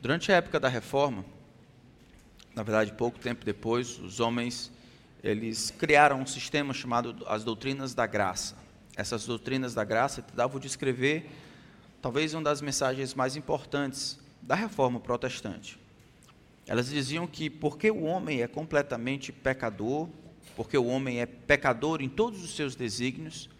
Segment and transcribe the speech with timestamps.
[0.00, 1.26] Durante a época da reforma,
[2.54, 4.72] na verdade, pouco tempo depois, os homens
[5.22, 8.56] eles criaram um sistema chamado as doutrinas da graça.
[8.96, 11.30] Essas doutrinas da graça davam de escrever
[12.00, 15.78] talvez uma das mensagens mais importantes da reforma protestante.
[16.66, 20.08] Elas diziam que porque o homem é completamente pecador,
[20.56, 23.50] porque o homem é pecador em todos os seus desígnios,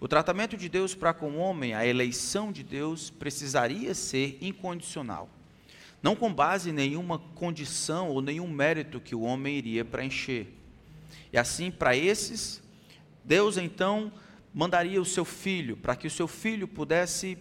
[0.00, 5.30] o tratamento de Deus para com o homem, a eleição de Deus, precisaria ser incondicional.
[6.04, 10.52] Não com base em nenhuma condição ou nenhum mérito que o homem iria preencher.
[11.32, 12.62] E assim, para esses,
[13.24, 14.12] Deus então
[14.52, 17.38] mandaria o seu filho, para que o seu filho pudesse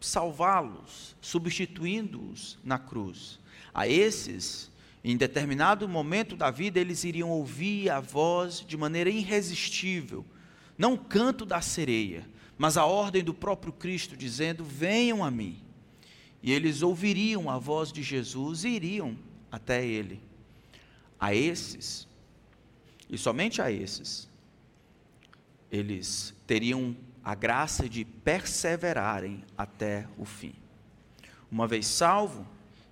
[0.00, 3.38] salvá-los, substituindo-os na cruz.
[3.74, 4.70] A esses,
[5.04, 10.24] em determinado momento da vida, eles iriam ouvir a voz de maneira irresistível,
[10.78, 15.63] não o canto da sereia, mas a ordem do próprio Cristo dizendo: Venham a mim.
[16.44, 19.16] E eles ouviriam a voz de Jesus e iriam
[19.50, 20.20] até ele.
[21.18, 22.06] A esses,
[23.08, 24.28] e somente a esses,
[25.72, 30.52] eles teriam a graça de perseverarem até o fim.
[31.50, 32.46] Uma vez salvo,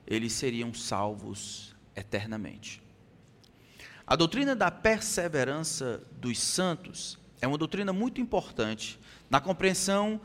[0.06, 2.82] eles seriam salvos eternamente.
[4.06, 10.18] A doutrina da perseverança dos santos é uma doutrina muito importante na compreensão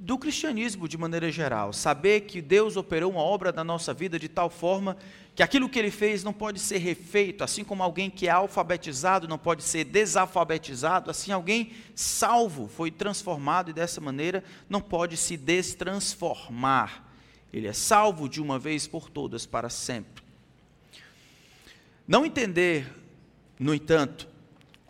[0.00, 1.74] do cristianismo de maneira geral.
[1.74, 4.96] Saber que Deus operou uma obra na nossa vida de tal forma
[5.34, 9.28] que aquilo que ele fez não pode ser refeito, assim como alguém que é alfabetizado
[9.28, 15.36] não pode ser desalfabetizado, assim alguém salvo foi transformado e dessa maneira não pode se
[15.36, 17.04] destransformar.
[17.52, 20.24] Ele é salvo de uma vez por todas para sempre.
[22.08, 22.90] Não entender,
[23.58, 24.26] no entanto,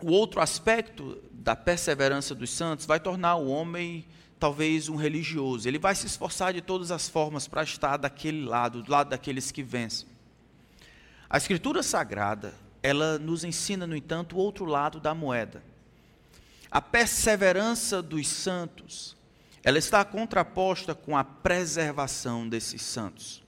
[0.01, 4.07] o outro aspecto da perseverança dos santos vai tornar o homem
[4.41, 5.69] talvez um religioso.
[5.69, 9.53] Ele vai se esforçar de todas as formas para estar daquele lado, do lado daqueles
[9.53, 10.09] que vencem.
[11.29, 15.63] A Escritura Sagrada, ela nos ensina, no entanto, o outro lado da moeda.
[16.71, 19.17] A perseverança dos santos,
[19.63, 23.43] ela está contraposta com a preservação desses santos.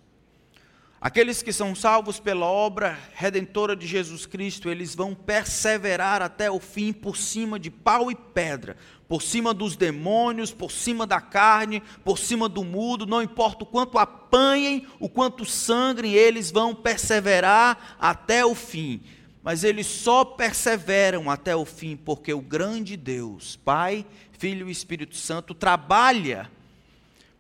[1.01, 6.61] Aqueles que são salvos pela obra redentora de Jesus Cristo, eles vão perseverar até o
[6.61, 8.77] fim por cima de pau e pedra,
[9.13, 13.67] por cima dos demônios, por cima da carne, por cima do mudo, não importa o
[13.67, 19.03] quanto apanhem, o quanto sangrem, eles vão perseverar até o fim.
[19.43, 24.07] Mas eles só perseveram até o fim porque o grande Deus, Pai,
[24.39, 26.51] Filho e Espírito Santo, trabalha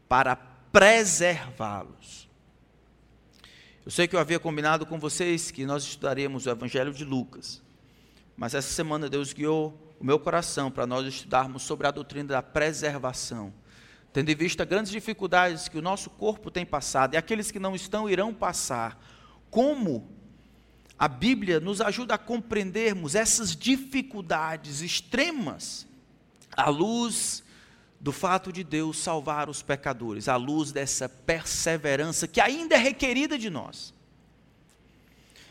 [0.06, 2.28] para preservá-los.
[3.82, 7.62] Eu sei que eu havia combinado com vocês que nós estudaríamos o Evangelho de Lucas,
[8.36, 12.42] mas essa semana Deus guiou o meu coração para nós estudarmos sobre a doutrina da
[12.42, 13.54] preservação,
[14.12, 17.72] tendo em vista grandes dificuldades que o nosso corpo tem passado e aqueles que não
[17.72, 19.00] estão irão passar.
[19.48, 20.10] Como
[20.98, 25.86] a Bíblia nos ajuda a compreendermos essas dificuldades extremas
[26.56, 27.44] à luz
[28.00, 33.38] do fato de Deus salvar os pecadores, à luz dessa perseverança que ainda é requerida
[33.38, 33.94] de nós.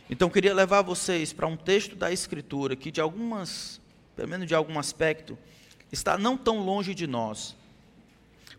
[0.10, 3.81] Então queria levar vocês para um texto da Escritura que de algumas,
[4.22, 5.36] pelo menos de algum aspecto,
[5.92, 7.56] está não tão longe de nós.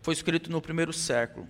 [0.01, 1.47] Foi escrito no primeiro século.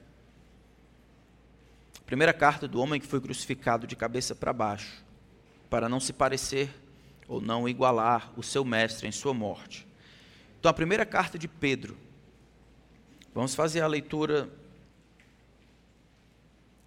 [2.05, 5.03] Primeira carta do homem que foi crucificado de cabeça para baixo,
[5.67, 6.69] para não se parecer
[7.27, 9.87] ou não igualar o seu mestre em sua morte.
[10.59, 11.97] Então a primeira carta de Pedro,
[13.33, 14.47] Vamos fazer a leitura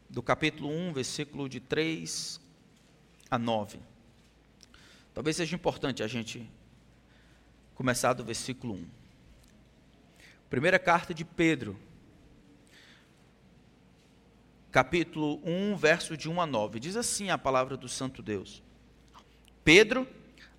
[0.08, 2.40] do capítulo 1, versículo de 3
[3.28, 3.80] a 9.
[5.12, 6.48] Talvez seja importante a gente
[7.76, 8.86] começar do versículo 1.
[10.50, 11.78] Primeira carta de Pedro,
[14.72, 16.80] capítulo 1, verso de 1 a 9.
[16.80, 18.62] Diz assim a palavra do Santo Deus:
[19.62, 20.08] Pedro,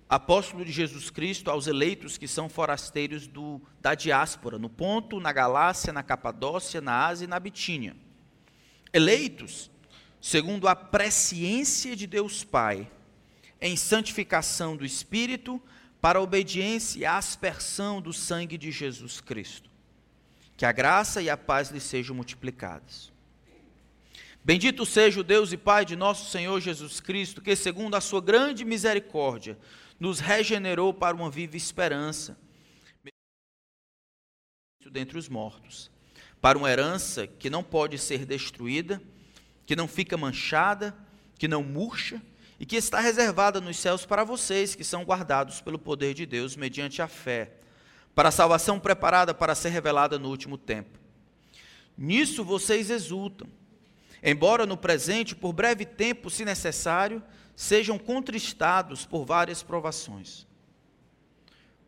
[0.08, 5.32] apóstolo de Jesus Cristo aos eleitos que são forasteiros do, da diáspora, no Ponto, na
[5.32, 7.96] Galácia, na Capadócia, na Ásia e na Bitínia.
[8.92, 9.70] Eleitos
[10.20, 12.90] segundo a presciência de Deus Pai,
[13.60, 15.60] em santificação do Espírito,
[16.00, 19.68] para a obediência e a aspersão do sangue de Jesus Cristo.
[20.56, 23.12] Que a graça e a paz lhe sejam multiplicadas.
[24.44, 28.20] Bendito seja o Deus e Pai de nosso Senhor Jesus Cristo, que, segundo a sua
[28.20, 29.58] grande misericórdia,
[30.00, 32.38] nos regenerou para uma viva esperança
[34.90, 35.90] dentre os mortos,
[36.40, 39.02] para uma herança que não pode ser destruída,
[39.66, 40.96] que não fica manchada,
[41.38, 42.22] que não murcha
[42.58, 46.56] e que está reservada nos céus para vocês que são guardados pelo poder de Deus
[46.56, 47.52] mediante a fé,
[48.14, 50.98] para a salvação preparada para ser revelada no último tempo.
[51.96, 53.48] Nisso vocês exultam
[54.22, 57.22] embora no presente, por breve tempo, se necessário,
[57.54, 60.46] sejam contristados por várias provações,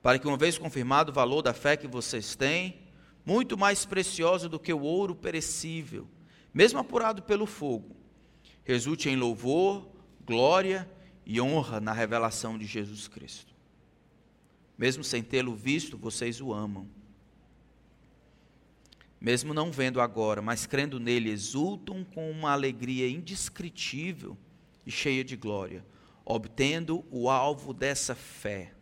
[0.02, 2.78] para que, uma vez confirmado o valor da fé que vocês têm,
[3.25, 6.08] muito mais preciosa do que o ouro perecível,
[6.52, 7.96] mesmo apurado pelo fogo,
[8.64, 9.89] resulte em louvor,
[10.31, 10.88] glória
[11.27, 13.53] e honra na revelação de Jesus Cristo.
[14.79, 16.88] Mesmo sem tê-lo visto, vocês o amam.
[19.21, 24.38] Mesmo não vendo agora, mas crendo nele, exultam com uma alegria indescritível
[24.87, 25.85] e cheia de glória,
[26.25, 28.73] obtendo o alvo dessa fé,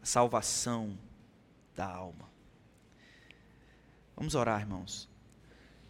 [0.00, 0.96] a salvação
[1.74, 2.30] da alma.
[4.14, 5.08] Vamos orar, irmãos.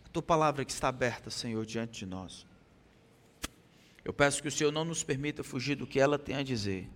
[0.07, 2.47] A tua palavra que está aberta, Senhor, diante de nós.
[4.05, 6.91] Eu peço que o Senhor não nos permita fugir do que ela tem a dizer.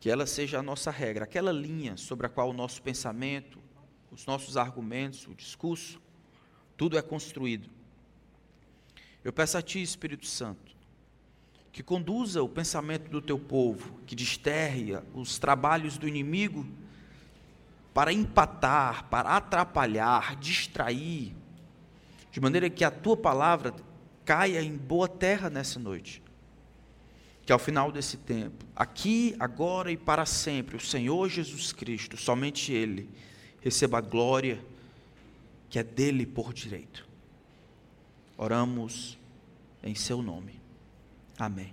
[0.00, 3.60] Que ela seja a nossa regra, aquela linha sobre a qual o nosso pensamento,
[4.10, 6.00] os nossos argumentos, o discurso,
[6.76, 7.68] tudo é construído.
[9.22, 10.76] Eu peço a Ti, Espírito Santo,
[11.70, 16.66] que conduza o pensamento do Teu povo, que desterre os trabalhos do inimigo
[17.94, 21.34] para empatar, para atrapalhar, distrair,
[22.30, 23.74] de maneira que a tua palavra
[24.28, 26.22] caia em boa terra nessa noite.
[27.46, 32.70] Que ao final desse tempo, aqui, agora e para sempre, o Senhor Jesus Cristo, somente
[32.70, 33.08] Ele,
[33.62, 34.62] receba a glória
[35.70, 37.08] que é dele por direito.
[38.36, 39.16] Oramos
[39.82, 40.60] em seu nome.
[41.38, 41.72] Amém.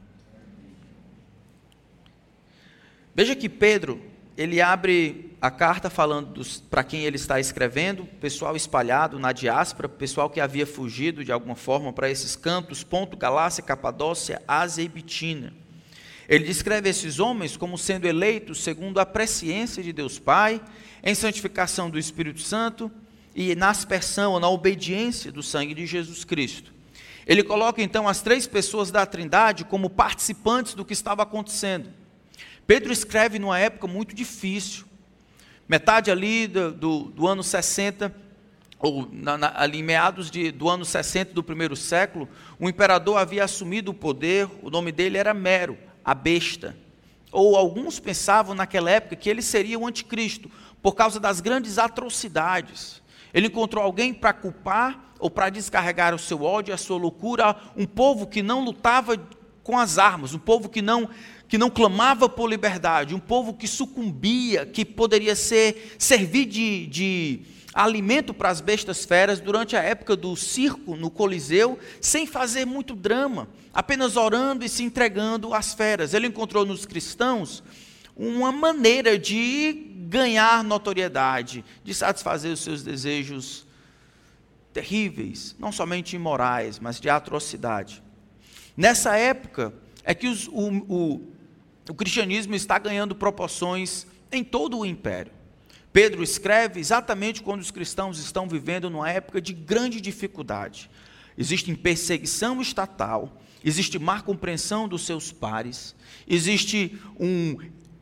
[3.13, 4.01] Veja que Pedro
[4.37, 10.29] ele abre a carta falando para quem ele está escrevendo, pessoal espalhado na diáspora, pessoal
[10.29, 15.53] que havia fugido de alguma forma para esses cantos, Ponto, Galácia, Capadócia, Ásia e Bitina.
[16.27, 20.61] Ele descreve esses homens como sendo eleitos segundo a presciência de Deus Pai,
[21.03, 22.91] em santificação do Espírito Santo
[23.33, 26.73] e na aspersão ou na obediência do sangue de Jesus Cristo.
[27.27, 31.89] Ele coloca então as três pessoas da Trindade como participantes do que estava acontecendo.
[32.67, 34.85] Pedro escreve numa época muito difícil,
[35.67, 38.13] metade ali do, do, do ano 60,
[38.79, 42.27] ou na, na, ali em meados de, do ano 60 do primeiro século,
[42.59, 46.75] o imperador havia assumido o poder, o nome dele era Mero, a besta.
[47.31, 50.49] Ou alguns pensavam naquela época que ele seria o anticristo,
[50.81, 53.01] por causa das grandes atrocidades.
[53.33, 57.85] Ele encontrou alguém para culpar ou para descarregar o seu ódio, a sua loucura, um
[57.85, 59.17] povo que não lutava
[59.63, 61.09] com as armas, um povo que não
[61.47, 67.41] que não clamava por liberdade, um povo que sucumbia, que poderia ser servir de, de
[67.73, 72.95] alimento para as bestas feras durante a época do circo no Coliseu, sem fazer muito
[72.95, 76.13] drama, apenas orando e se entregando às feras.
[76.13, 77.61] Ele encontrou nos cristãos
[78.15, 83.65] uma maneira de ganhar notoriedade, de satisfazer os seus desejos
[84.71, 88.01] terríveis, não somente imorais, mas de atrocidade.
[88.75, 91.34] Nessa época é que os, o, o,
[91.89, 95.31] o cristianismo está ganhando proporções em todo o império.
[95.93, 100.89] Pedro escreve exatamente quando os cristãos estão vivendo numa época de grande dificuldade.
[101.37, 105.95] Existe perseguição estatal, existe má compreensão dos seus pares,
[106.27, 107.57] existe um,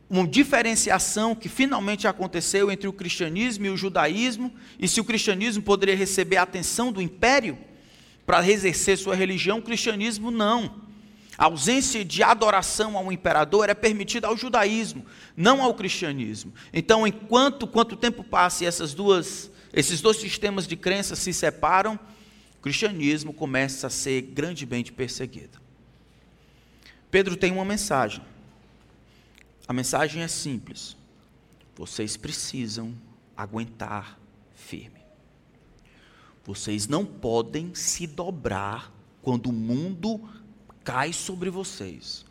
[0.08, 5.62] uma diferenciação que finalmente aconteceu entre o cristianismo e o judaísmo, e se o cristianismo
[5.62, 7.58] poderia receber a atenção do império
[8.26, 10.83] para exercer sua religião, o cristianismo não.
[11.36, 15.04] A ausência de adoração ao imperador é permitida ao judaísmo,
[15.36, 16.52] não ao cristianismo.
[16.72, 21.98] Então, enquanto quanto tempo passa e essas duas, esses dois sistemas de crença se separam,
[22.58, 25.60] o cristianismo começa a ser grandemente perseguido.
[27.10, 28.22] Pedro tem uma mensagem.
[29.66, 30.96] A mensagem é simples.
[31.76, 32.94] Vocês precisam
[33.36, 34.18] aguentar
[34.54, 35.00] firme.
[36.44, 40.28] Vocês não podem se dobrar quando o mundo
[40.84, 42.24] cai sobre vocês.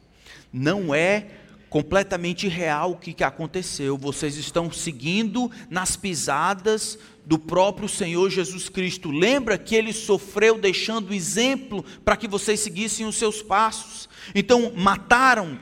[0.52, 1.28] Não é
[1.74, 3.98] completamente real o que, aconteceu.
[3.98, 9.10] Vocês estão seguindo nas pisadas do próprio Senhor Jesus Cristo.
[9.10, 14.08] Lembra que ele sofreu deixando exemplo para que vocês seguissem os seus passos.
[14.36, 15.60] Então, mataram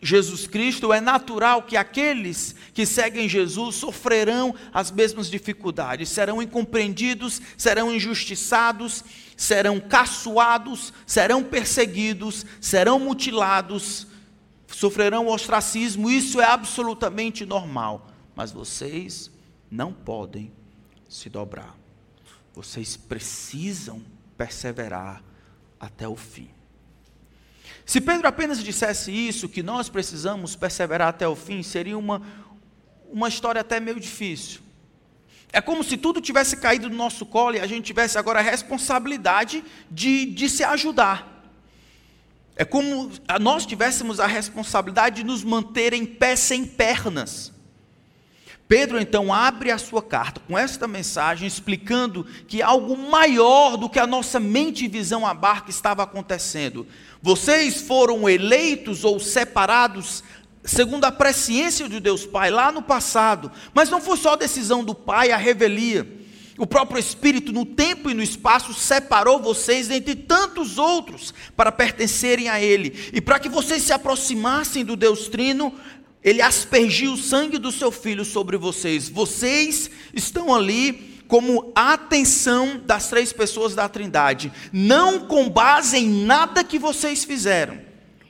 [0.00, 7.40] Jesus Cristo, é natural que aqueles que seguem Jesus sofrerão as mesmas dificuldades, serão incompreendidos,
[7.56, 9.02] serão injustiçados,
[9.36, 14.06] serão caçoados, serão perseguidos, serão mutilados,
[14.66, 18.10] sofrerão ostracismo, isso é absolutamente normal.
[18.34, 19.30] Mas vocês
[19.70, 20.52] não podem
[21.08, 21.74] se dobrar,
[22.54, 24.02] vocês precisam
[24.36, 25.22] perseverar
[25.80, 26.55] até o fim.
[27.86, 32.20] Se Pedro apenas dissesse isso, que nós precisamos perseverar até o fim, seria uma,
[33.12, 34.60] uma história até meio difícil.
[35.52, 38.42] É como se tudo tivesse caído no nosso colo e a gente tivesse agora a
[38.42, 41.36] responsabilidade de, de se ajudar.
[42.56, 47.52] É como nós tivéssemos a responsabilidade de nos manter em pé sem pernas.
[48.68, 53.98] Pedro então abre a sua carta com esta mensagem explicando que algo maior do que
[53.98, 56.86] a nossa mente e visão abarca estava acontecendo.
[57.22, 60.24] Vocês foram eleitos ou separados
[60.64, 64.94] segundo a presciência de Deus Pai lá no passado, mas não foi só decisão do
[64.94, 66.16] Pai a revelia.
[66.58, 72.48] O próprio Espírito, no tempo e no espaço, separou vocês dentre tantos outros para pertencerem
[72.48, 73.10] a Ele.
[73.12, 75.74] E para que vocês se aproximassem do Deus Trino,
[76.26, 79.08] Ele aspergiu o sangue do seu Filho sobre vocês.
[79.08, 86.64] Vocês estão ali como atenção das três pessoas da Trindade, não com base em nada
[86.64, 87.80] que vocês fizeram,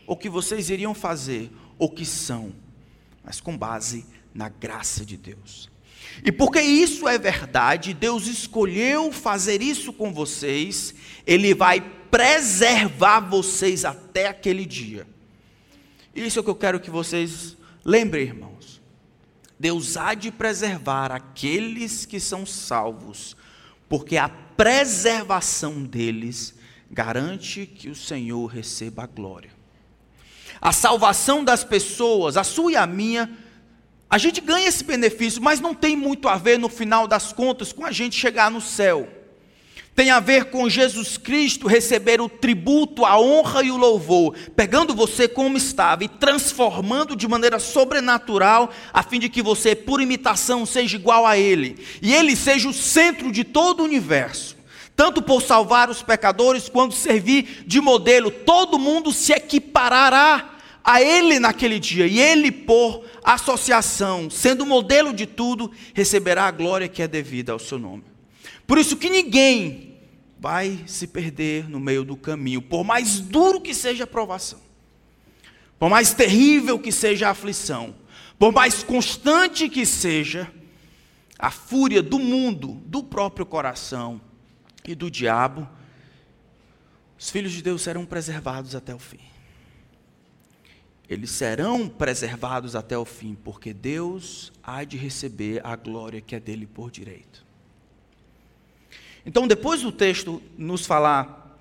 [0.06, 2.52] ou que vocês iriam fazer, ou que são,
[3.24, 5.70] mas com base na graça de Deus.
[6.22, 10.94] E porque isso é verdade, Deus escolheu fazer isso com vocês,
[11.26, 15.06] Ele vai preservar vocês até aquele dia.
[16.14, 18.82] Isso é o que eu quero que vocês lembrem, irmãos.
[19.58, 23.36] Deus há de preservar aqueles que são salvos,
[23.88, 26.54] porque a preservação deles
[26.90, 29.50] garante que o Senhor receba a glória.
[30.60, 33.30] A salvação das pessoas, a sua e a minha,
[34.08, 37.72] a gente ganha esse benefício, mas não tem muito a ver, no final das contas,
[37.72, 39.08] com a gente chegar no céu.
[39.96, 44.94] Tem a ver com Jesus Cristo receber o tributo, a honra e o louvor, pegando
[44.94, 50.66] você como estava e transformando de maneira sobrenatural, a fim de que você, por imitação,
[50.66, 54.54] seja igual a Ele, e Ele seja o centro de todo o universo
[54.94, 58.30] tanto por salvar os pecadores, quanto servir de modelo.
[58.30, 65.26] Todo mundo se equiparará a Ele naquele dia, e Ele, por associação, sendo modelo de
[65.26, 68.15] tudo, receberá a glória que é devida ao seu nome.
[68.66, 69.98] Por isso que ninguém
[70.38, 74.60] vai se perder no meio do caminho, por mais duro que seja a provação,
[75.78, 77.94] por mais terrível que seja a aflição,
[78.38, 80.50] por mais constante que seja
[81.38, 84.20] a fúria do mundo, do próprio coração
[84.86, 85.68] e do diabo,
[87.18, 89.20] os filhos de Deus serão preservados até o fim
[91.08, 96.40] eles serão preservados até o fim, porque Deus há de receber a glória que é
[96.40, 97.45] dele por direito.
[99.26, 101.58] Então, depois do texto nos falar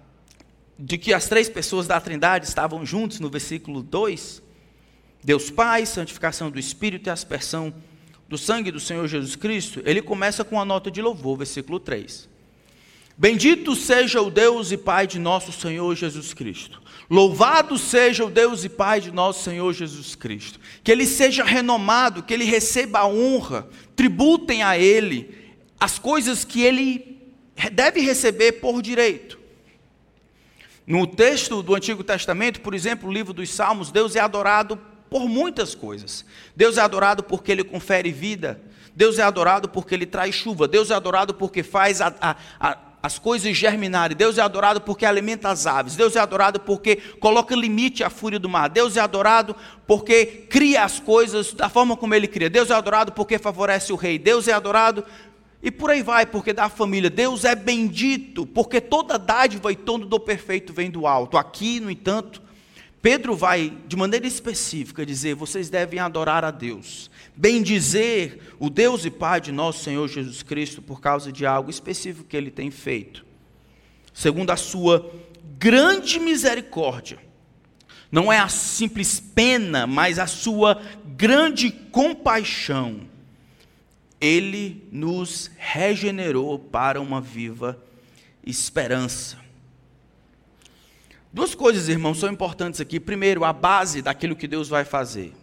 [0.78, 4.42] de que as três pessoas da Trindade estavam juntos no versículo 2,
[5.24, 7.74] Deus Pai, santificação do Espírito e aspersão
[8.30, 12.30] do sangue do Senhor Jesus Cristo, ele começa com a nota de louvor, versículo 3.
[13.18, 18.64] Bendito seja o Deus e Pai de nosso Senhor Jesus Cristo Louvado seja o Deus
[18.64, 20.60] e Pai de nosso Senhor Jesus Cristo.
[20.84, 25.36] Que Ele seja renomado, que Ele receba a honra, tributem a Ele
[25.80, 27.15] as coisas que Ele
[27.72, 29.40] deve receber por direito.
[30.86, 35.28] No texto do Antigo Testamento, por exemplo, o livro dos Salmos, Deus é adorado por
[35.28, 36.26] muitas coisas.
[36.56, 38.62] Deus é adorado porque Ele confere vida.
[38.96, 40.68] Deus é adorado porque Ele traz chuva.
[40.68, 44.18] Deus é adorado porque faz a, a, a as coisas germinarem.
[44.18, 45.96] Deus é adorado porque alimenta as aves.
[45.96, 48.68] Deus é adorado porque coloca limite à fúria do mar.
[48.68, 52.50] Deus é adorado porque cria as coisas da forma como Ele cria.
[52.50, 54.18] Deus é adorado porque favorece o rei.
[54.18, 55.06] Deus é adorado
[55.66, 57.10] e por aí vai, porque dá família.
[57.10, 61.40] Deus é bendito porque toda dádiva e todo do perfeito vem do alto.
[61.40, 62.40] Aqui, no entanto,
[63.02, 69.10] Pedro vai, de maneira específica, dizer: vocês devem adorar a Deus, bendizer o Deus e
[69.10, 73.26] Pai de nosso Senhor Jesus Cristo por causa de algo específico que ele tem feito,
[74.14, 75.12] segundo a sua
[75.58, 77.18] grande misericórdia.
[78.12, 80.80] Não é a simples pena, mas a sua
[81.18, 83.15] grande compaixão.
[84.26, 87.80] Ele nos regenerou para uma viva
[88.44, 89.38] esperança.
[91.32, 93.00] Duas coisas, irmãos, são importantes aqui.
[93.00, 95.34] Primeiro, a base daquilo que Deus vai fazer.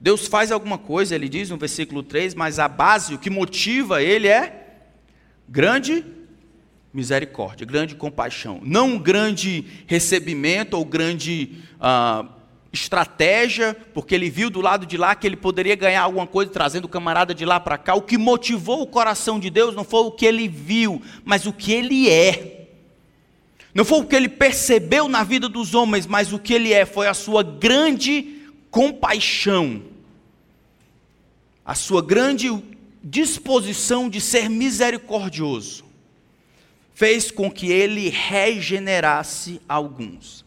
[0.00, 4.02] Deus faz alguma coisa, ele diz no versículo 3, mas a base, o que motiva
[4.02, 4.78] ele é
[5.48, 6.04] grande
[6.92, 8.60] misericórdia, grande compaixão.
[8.64, 12.26] Não grande recebimento ou grande ah,
[12.74, 16.84] estratégia, porque ele viu do lado de lá que ele poderia ganhar alguma coisa trazendo
[16.84, 17.94] o camarada de lá para cá.
[17.94, 21.52] O que motivou o coração de Deus não foi o que ele viu, mas o
[21.52, 22.66] que ele é.
[23.72, 26.84] Não foi o que ele percebeu na vida dos homens, mas o que ele é,
[26.84, 29.82] foi a sua grande compaixão,
[31.64, 32.50] a sua grande
[33.02, 35.84] disposição de ser misericordioso,
[36.92, 40.43] fez com que ele regenerasse alguns.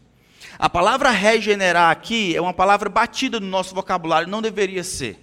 [0.58, 5.16] A palavra regenerar aqui é uma palavra batida no nosso vocabulário, não deveria ser.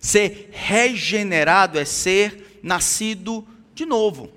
[0.00, 4.30] Ser regenerado é ser nascido de novo.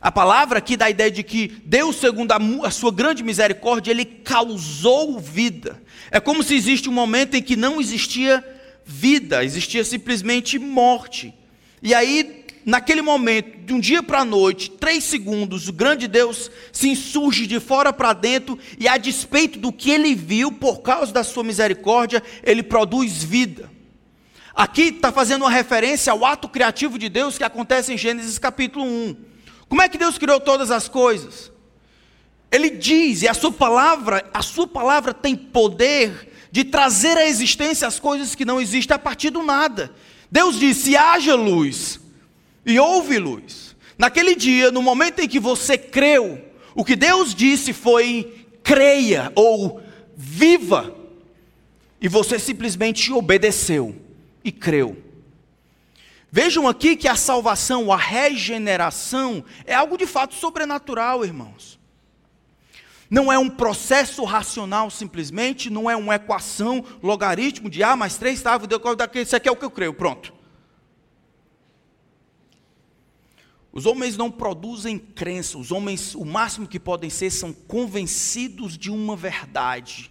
[0.00, 3.92] A palavra aqui dá a ideia de que Deus, segundo a, a, sua grande misericórdia,
[3.92, 5.80] ele causou vida.
[6.10, 8.44] É como se existe um momento em que não existia
[8.84, 11.32] vida, existia simplesmente morte.
[11.80, 16.50] E aí, naquele momento, de um dia para a noite, três segundos, o grande Deus
[16.72, 21.12] se insurge de fora para dentro e, a despeito do que ele viu, por causa
[21.12, 23.70] da sua misericórdia, ele produz vida.
[24.54, 28.84] Aqui está fazendo uma referência ao ato criativo de Deus que acontece em Gênesis capítulo
[28.84, 29.16] 1.
[29.68, 31.50] Como é que Deus criou todas as coisas?
[32.50, 37.88] Ele diz, e a sua palavra, a sua palavra tem poder de trazer à existência
[37.88, 39.90] as coisas que não existem a partir do nada.
[40.30, 41.98] Deus disse: haja luz,
[42.64, 43.76] e houve luz.
[43.98, 46.42] Naquele dia, no momento em que você creu,
[46.74, 49.80] o que Deus disse foi: creia ou
[50.16, 50.94] viva,
[52.00, 53.96] e você simplesmente obedeceu
[54.44, 54.96] e creu.
[56.30, 61.78] Vejam aqui que a salvação, a regeneração, é algo de fato sobrenatural, irmãos.
[63.10, 68.40] Não é um processo racional simplesmente, não é uma equação, logaritmo de A mais 3,
[68.40, 68.58] tá,
[69.16, 70.32] isso aqui é o que eu creio, pronto.
[73.72, 78.90] Os homens não produzem crença, os homens, o máximo que podem ser, são convencidos de
[78.90, 80.10] uma verdade,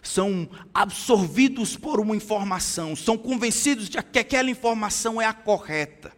[0.00, 6.12] são absorvidos por uma informação, são convencidos de que aquela informação é a correta.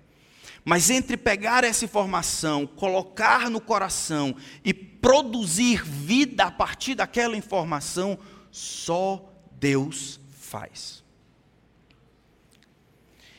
[0.63, 8.19] Mas entre pegar essa informação, colocar no coração e produzir vida a partir daquela informação,
[8.51, 11.03] só Deus faz.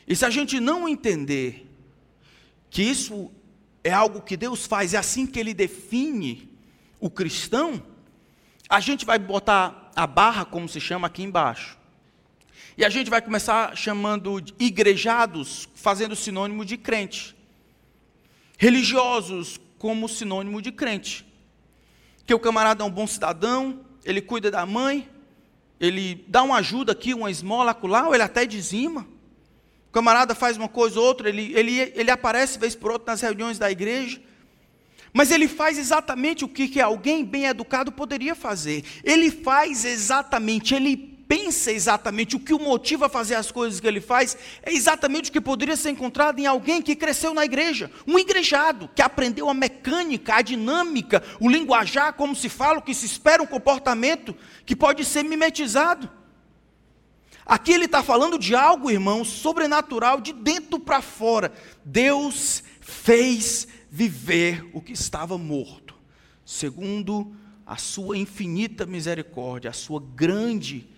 [0.06, 1.65] E se a gente não entender
[2.76, 3.32] que isso
[3.82, 6.46] é algo que Deus faz, é assim que ele define
[7.00, 7.82] o cristão,
[8.68, 11.78] a gente vai botar a barra, como se chama aqui embaixo.
[12.76, 17.34] E a gente vai começar chamando igrejados, fazendo sinônimo de crente.
[18.58, 21.24] Religiosos como sinônimo de crente.
[22.26, 25.08] Que o camarada é um bom cidadão, ele cuida da mãe,
[25.80, 29.08] ele dá uma ajuda aqui, uma esmola acolá, ou ele até dizima.
[29.96, 33.58] Camarada faz uma coisa ou outra, ele, ele, ele aparece vez por outra nas reuniões
[33.58, 34.20] da igreja.
[35.10, 38.84] Mas ele faz exatamente o que, que alguém bem educado poderia fazer.
[39.02, 43.86] Ele faz exatamente, ele pensa exatamente o que o motiva a fazer as coisas que
[43.86, 47.90] ele faz, é exatamente o que poderia ser encontrado em alguém que cresceu na igreja,
[48.06, 52.92] um igrejado, que aprendeu a mecânica, a dinâmica, o linguajar, como se fala, o que
[52.92, 56.10] se espera, um comportamento que pode ser mimetizado.
[57.46, 61.52] Aqui ele está falando de algo, irmão, sobrenatural, de dentro para fora.
[61.84, 65.94] Deus fez viver o que estava morto,
[66.44, 70.88] segundo a sua infinita misericórdia, a sua grande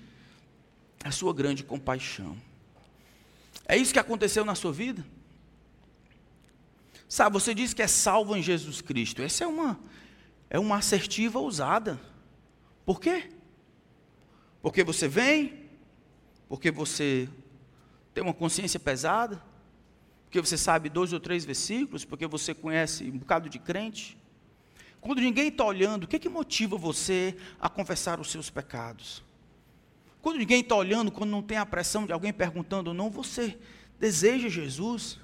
[1.04, 2.37] a sua grande compaixão.
[3.66, 5.06] É isso que aconteceu na sua vida?
[7.08, 9.22] Sabe, você diz que é salvo em Jesus Cristo.
[9.22, 9.78] Essa é uma
[10.50, 12.00] é uma assertiva ousada.
[12.84, 13.30] Por quê?
[14.62, 15.67] Porque você vem?
[16.48, 17.28] Porque você
[18.14, 19.42] tem uma consciência pesada?
[20.28, 24.14] porque você sabe dois ou três versículos, porque você conhece um bocado de crente.
[25.00, 29.24] Quando ninguém está olhando, o que, é que motiva você a confessar os seus pecados?
[30.20, 33.58] Quando ninguém está olhando, quando não tem a pressão de alguém perguntando não, você
[33.98, 35.18] deseja Jesus?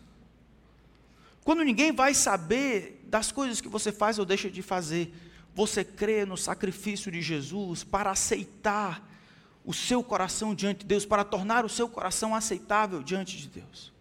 [1.45, 5.13] Quando ninguém vai saber das coisas que você faz ou deixa de fazer,
[5.55, 9.07] você crê no sacrifício de Jesus para aceitar
[9.65, 13.93] o seu coração diante de Deus, para tornar o seu coração aceitável diante de Deus.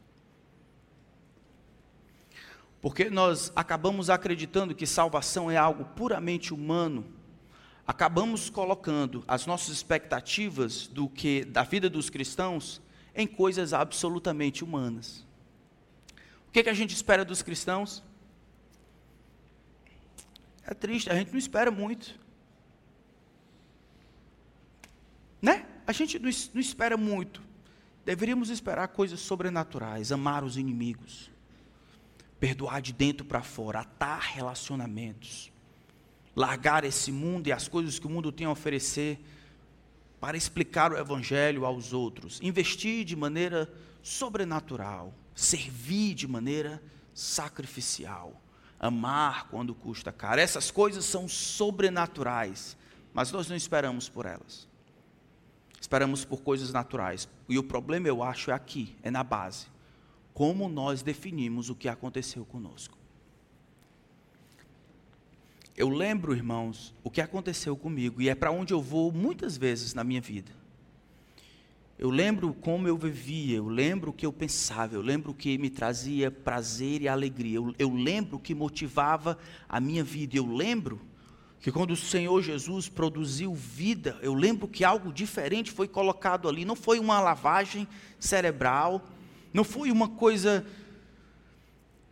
[2.81, 7.05] Porque nós acabamos acreditando que salvação é algo puramente humano,
[7.87, 12.81] acabamos colocando as nossas expectativas do que da vida dos cristãos
[13.15, 15.25] em coisas absolutamente humanas.
[16.47, 18.03] O que, é que a gente espera dos cristãos?
[20.65, 22.19] É triste, a gente não espera muito.
[25.43, 25.63] Né?
[25.85, 27.43] A gente não, não espera muito.
[28.03, 31.31] Deveríamos esperar coisas sobrenaturais, amar os inimigos
[32.43, 35.49] perdoar de dentro para fora, atar relacionamentos,
[36.35, 39.17] largar esse mundo e as coisas que o mundo tem a oferecer
[40.19, 48.41] para explicar o evangelho aos outros, investir de maneira sobrenatural, servir de maneira sacrificial,
[48.77, 50.41] amar quando custa caro.
[50.41, 52.75] Essas coisas são sobrenaturais,
[53.13, 54.67] mas nós não esperamos por elas.
[55.83, 57.27] Esperamos por coisas naturais.
[57.49, 59.67] E o problema, eu acho, é aqui, é na base
[60.33, 62.97] como nós definimos o que aconteceu conosco.
[65.75, 69.93] Eu lembro, irmãos, o que aconteceu comigo e é para onde eu vou muitas vezes
[69.93, 70.53] na minha vida.
[71.99, 75.57] Eu lembro como eu vivia, eu lembro o que eu pensava, eu lembro o que
[75.57, 80.47] me trazia prazer e alegria, eu, eu lembro o que motivava a minha vida, eu
[80.47, 80.99] lembro
[81.63, 86.65] que quando o Senhor Jesus produziu vida, eu lembro que algo diferente foi colocado ali,
[86.65, 87.87] não foi uma lavagem
[88.19, 89.01] cerebral,
[89.53, 90.65] não foi uma coisa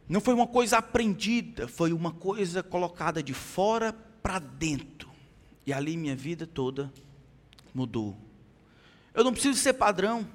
[0.07, 3.91] não foi uma coisa aprendida, foi uma coisa colocada de fora
[4.23, 5.09] para dentro.
[5.65, 6.91] E ali minha vida toda
[7.73, 8.15] mudou.
[9.13, 10.25] Eu não preciso ser padrão.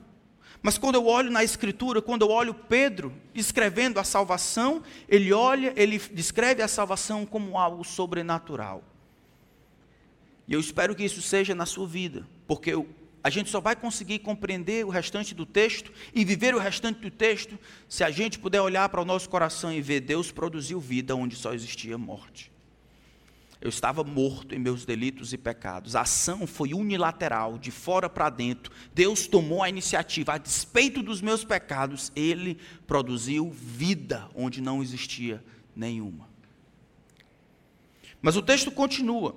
[0.60, 5.72] Mas quando eu olho na escritura, quando eu olho Pedro escrevendo a salvação, ele olha,
[5.74, 8.84] ele descreve a salvação como algo sobrenatural.
[10.46, 12.72] E eu espero que isso seja na sua vida, porque
[13.22, 17.10] a gente só vai conseguir compreender o restante do texto e viver o restante do
[17.10, 21.16] texto se a gente puder olhar para o nosso coração e ver Deus produziu vida
[21.16, 22.52] onde só existia morte.
[23.60, 25.96] Eu estava morto em meus delitos e pecados.
[25.96, 28.70] A ação foi unilateral, de fora para dentro.
[28.94, 30.34] Deus tomou a iniciativa.
[30.34, 35.42] A despeito dos meus pecados, Ele produziu vida onde não existia
[35.74, 36.28] nenhuma.
[38.22, 39.34] Mas o texto continua.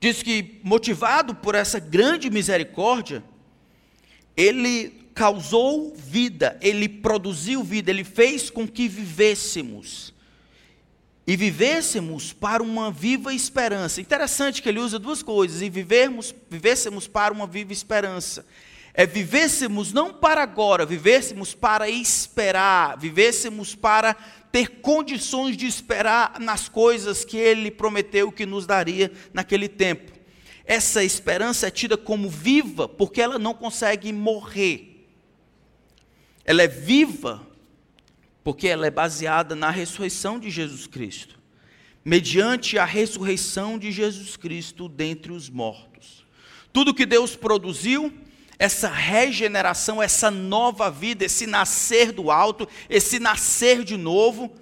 [0.00, 3.22] Diz que, motivado por essa grande misericórdia,
[4.36, 10.14] Ele causou vida, Ele produziu vida, Ele fez com que vivêssemos
[11.30, 14.00] e vivêssemos para uma viva esperança.
[14.00, 18.44] Interessante que ele usa duas coisas, e vivermos, vivêssemos para uma viva esperança.
[18.92, 24.16] É vivêssemos não para agora, vivêssemos para esperar, vivêssemos para
[24.52, 30.12] ter condições de esperar nas coisas que ele prometeu que nos daria naquele tempo.
[30.64, 35.08] Essa esperança é tida como viva porque ela não consegue morrer.
[36.44, 37.46] Ela é viva
[38.42, 41.38] porque ela é baseada na ressurreição de Jesus Cristo.
[42.04, 46.24] Mediante a ressurreição de Jesus Cristo dentre os mortos.
[46.72, 48.12] Tudo que Deus produziu,
[48.60, 54.52] essa regeneração, essa nova vida, esse nascer do alto, esse nascer de novo,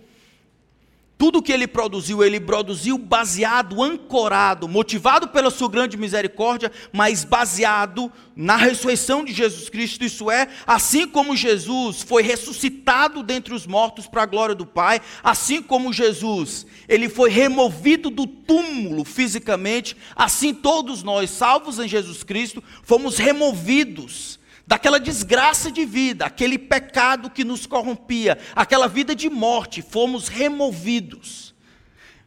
[1.19, 8.11] tudo que ele produziu, ele produziu baseado, ancorado, motivado pela sua grande misericórdia, mas baseado
[8.37, 10.05] na ressurreição de Jesus Cristo.
[10.05, 15.01] Isso é, assim como Jesus foi ressuscitado dentre os mortos para a glória do Pai,
[15.21, 22.23] assim como Jesus, ele foi removido do túmulo fisicamente, assim todos nós, salvos em Jesus
[22.23, 24.38] Cristo, fomos removidos
[24.69, 31.55] daquela desgraça de vida, aquele pecado que nos corrompia, aquela vida de morte, fomos removidos.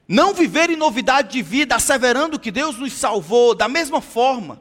[0.08, 4.60] Não viver em novidade de vida, asseverando que Deus nos salvou, da mesma forma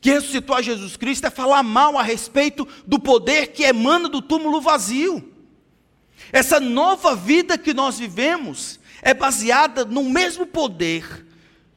[0.00, 4.22] que ressuscitou a Jesus Cristo, é falar mal a respeito do poder que emana do
[4.22, 5.34] túmulo vazio.
[6.32, 11.26] Essa nova vida que nós vivemos é baseada no mesmo poder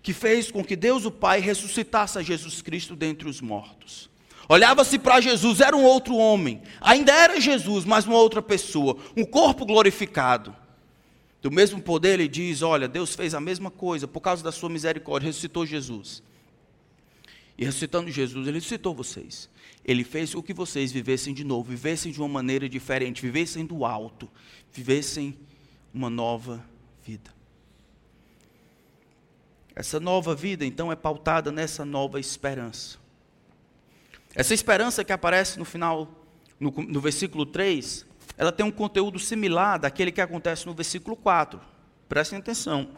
[0.04, 4.11] que fez com que Deus o Pai ressuscitasse a Jesus Cristo dentre os mortos.
[4.52, 6.62] Olhava-se para Jesus, era um outro homem.
[6.82, 8.98] Ainda era Jesus, mas uma outra pessoa.
[9.16, 10.54] Um corpo glorificado.
[11.42, 14.68] Do mesmo poder, ele diz: Olha, Deus fez a mesma coisa por causa da sua
[14.68, 16.22] misericórdia, ressuscitou Jesus.
[17.58, 19.50] E ressuscitando Jesus, ele ressuscitou vocês.
[19.86, 23.86] Ele fez o que vocês vivessem de novo, vivessem de uma maneira diferente, vivessem do
[23.86, 24.30] alto,
[24.74, 25.34] vivessem
[25.94, 26.62] uma nova
[27.06, 27.34] vida.
[29.74, 33.00] Essa nova vida, então, é pautada nessa nova esperança.
[34.34, 36.26] Essa esperança que aparece no final,
[36.60, 38.06] no, no versículo 3,
[38.38, 41.60] ela tem um conteúdo similar daquele que acontece no versículo 4.
[42.08, 42.90] Prestem atenção.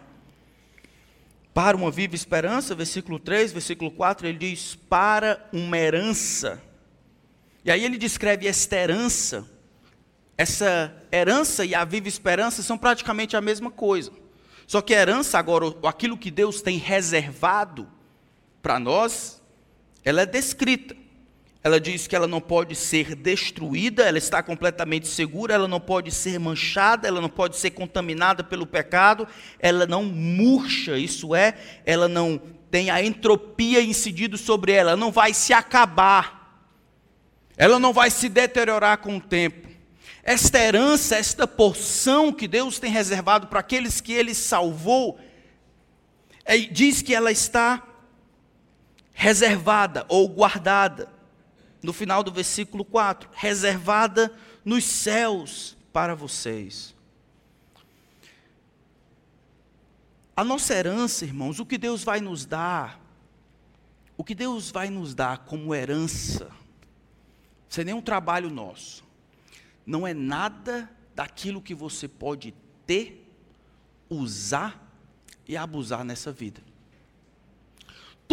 [1.53, 6.61] Para uma viva esperança, versículo 3, versículo 4, ele diz: para uma herança.
[7.65, 9.49] E aí ele descreve esta herança.
[10.37, 14.11] Essa herança e a viva esperança são praticamente a mesma coisa.
[14.65, 17.87] Só que a herança, agora, aquilo que Deus tem reservado
[18.61, 19.41] para nós,
[20.03, 21.02] ela é descrita
[21.63, 26.11] ela diz que ela não pode ser destruída, ela está completamente segura, ela não pode
[26.11, 29.25] ser manchada, ela não pode ser contaminada pelo pecado,
[29.57, 32.37] ela não murcha, isso é, ela não
[32.69, 36.67] tem a entropia incidido sobre ela, ela não vai se acabar,
[37.55, 39.69] ela não vai se deteriorar com o tempo.
[40.21, 45.17] Esta herança, esta porção que Deus tem reservado para aqueles que Ele salvou,
[46.43, 47.81] é, diz que ela está
[49.13, 51.12] reservada ou guardada
[51.83, 56.95] no final do versículo 4, reservada nos céus para vocês.
[60.35, 62.99] A nossa herança, irmãos, o que Deus vai nos dar,
[64.17, 66.49] o que Deus vai nos dar como herança,
[67.69, 69.03] sem nenhum trabalho nosso,
[69.85, 72.53] não é nada daquilo que você pode
[72.87, 73.29] ter,
[74.09, 74.91] usar
[75.47, 76.61] e abusar nessa vida.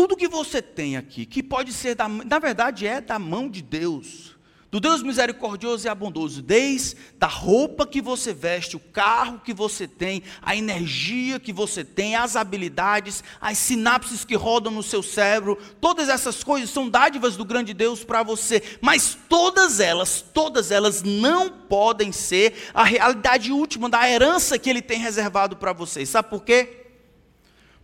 [0.01, 3.61] Tudo que você tem aqui, que pode ser, da, na verdade, é da mão de
[3.61, 4.35] Deus,
[4.71, 9.87] do Deus misericordioso e abundoso, desde a roupa que você veste, o carro que você
[9.87, 15.59] tem, a energia que você tem, as habilidades, as sinapses que rodam no seu cérebro,
[15.83, 21.03] todas essas coisas são dádivas do grande Deus para você, mas todas elas, todas elas
[21.03, 26.07] não podem ser a realidade última da herança que Ele tem reservado para você.
[26.07, 26.80] Sabe por quê?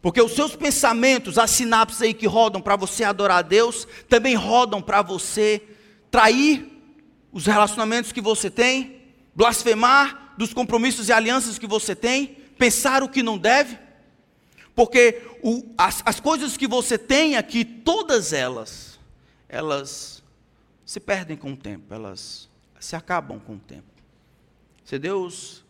[0.06, 4.36] Porque os seus pensamentos, as sinapses aí que rodam para você adorar a Deus, também
[4.36, 5.60] rodam para você
[6.12, 6.80] trair
[7.32, 9.02] os relacionamentos que você tem,
[9.34, 13.76] blasfemar dos compromissos e alianças que você tem, pensar o que não deve,
[14.76, 19.00] porque o, as, as coisas que você tem aqui, todas elas,
[19.48, 20.22] elas
[20.84, 23.90] se perdem com o tempo, elas se acabam com o tempo.
[24.84, 25.64] Se Deus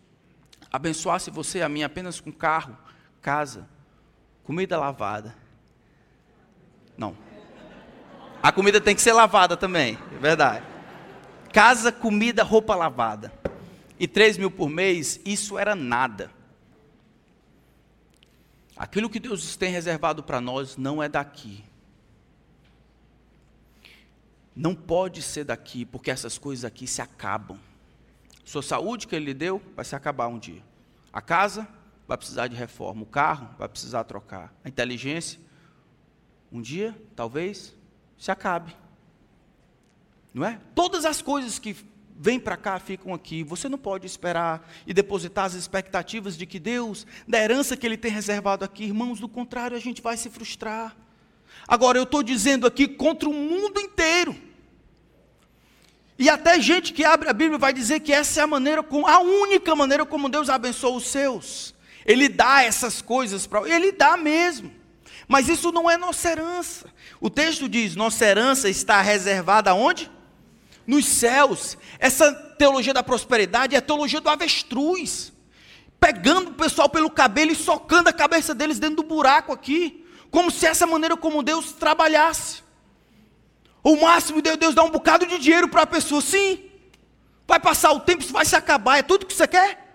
[0.70, 2.76] abençoasse você, a mim, apenas com carro,
[3.22, 3.66] casa,
[4.46, 5.36] comida lavada.
[6.96, 7.14] Não.
[8.42, 10.76] A comida tem que ser lavada também, é verdade
[11.56, 13.32] casa, comida, roupa lavada.
[13.98, 16.30] E 3 mil por mês, isso era nada.
[18.76, 21.64] Aquilo que Deus tem reservado para nós não é daqui.
[24.54, 27.58] Não pode ser daqui, porque essas coisas aqui se acabam.
[28.44, 30.62] Sua saúde que Ele lhe deu vai se acabar um dia.
[31.10, 31.66] A casa
[32.06, 33.02] vai precisar de reforma.
[33.02, 34.54] O carro vai precisar trocar.
[34.64, 35.40] A inteligência,
[36.52, 37.74] um dia, talvez,
[38.18, 38.76] se acabe.
[40.32, 40.60] Não é?
[40.74, 41.76] Todas as coisas que
[42.18, 43.42] vêm para cá ficam aqui.
[43.44, 47.96] Você não pode esperar e depositar as expectativas de que Deus, da herança que Ele
[47.96, 50.96] tem reservado aqui, irmãos, do contrário, a gente vai se frustrar.
[51.66, 54.36] Agora, eu estou dizendo aqui contra o mundo inteiro.
[56.18, 59.20] E até gente que abre a Bíblia vai dizer que essa é a maneira, a
[59.20, 61.75] única maneira como Deus abençoa os seus.
[62.06, 63.68] Ele dá essas coisas para.
[63.68, 64.72] Ele dá mesmo.
[65.28, 66.86] Mas isso não é nossa herança.
[67.20, 70.10] O texto diz: nossa herança está reservada onde?
[70.86, 71.76] nos céus.
[71.98, 75.32] Essa teologia da prosperidade é a teologia do avestruz.
[75.98, 80.06] Pegando o pessoal pelo cabelo e socando a cabeça deles dentro do buraco aqui.
[80.30, 82.62] Como se essa maneira como Deus trabalhasse.
[83.82, 86.20] O máximo de Deus dar um bocado de dinheiro para a pessoa.
[86.20, 86.62] Sim.
[87.46, 88.98] Vai passar o tempo, isso vai se acabar.
[88.98, 89.85] É tudo que você quer?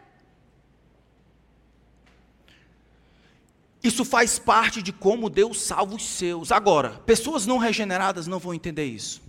[3.84, 6.52] Isso faz parte de como Deus salva os seus.
[6.52, 9.22] Agora, pessoas não regeneradas não vão entender isso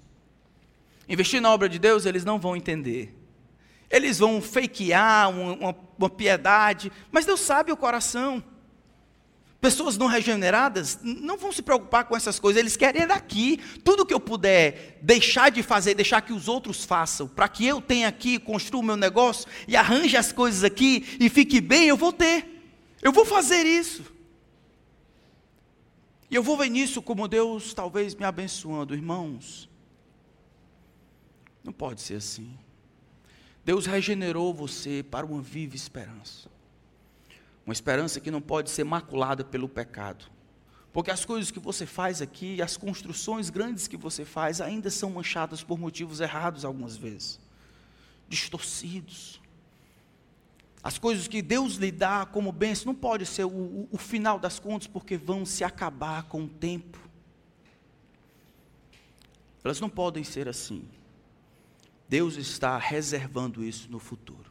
[1.08, 3.14] investir na obra de Deus, eles não vão entender.
[3.90, 8.42] Eles vão fakear uma, uma, uma piedade, mas Deus sabe o coração.
[9.60, 13.60] Pessoas não regeneradas não vão se preocupar com essas coisas, eles querem daqui.
[13.84, 17.80] Tudo que eu puder deixar de fazer, deixar que os outros façam, para que eu
[17.80, 21.96] tenha aqui, construa o meu negócio e arranje as coisas aqui e fique bem, eu
[21.96, 22.48] vou ter.
[23.02, 24.02] Eu vou fazer isso.
[26.32, 29.68] E eu vou ver nisso como Deus talvez me abençoando, irmãos.
[31.62, 32.58] Não pode ser assim.
[33.62, 36.48] Deus regenerou você para uma viva esperança.
[37.66, 40.24] Uma esperança que não pode ser maculada pelo pecado.
[40.90, 45.10] Porque as coisas que você faz aqui, as construções grandes que você faz, ainda são
[45.10, 47.38] manchadas por motivos errados algumas vezes
[48.26, 49.41] distorcidos.
[50.82, 54.38] As coisas que Deus lhe dá como bênção não pode ser o, o, o final
[54.38, 56.98] das contas, porque vão se acabar com o tempo.
[59.62, 60.84] Elas não podem ser assim.
[62.08, 64.50] Deus está reservando isso no futuro.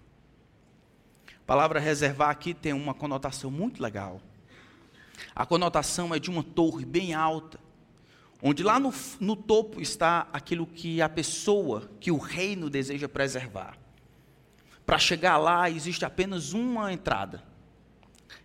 [1.28, 4.22] A palavra reservar aqui tem uma conotação muito legal.
[5.36, 7.60] A conotação é de uma torre bem alta,
[8.42, 13.81] onde lá no, no topo está aquilo que a pessoa, que o reino deseja preservar.
[14.86, 17.52] Para chegar lá existe apenas uma entrada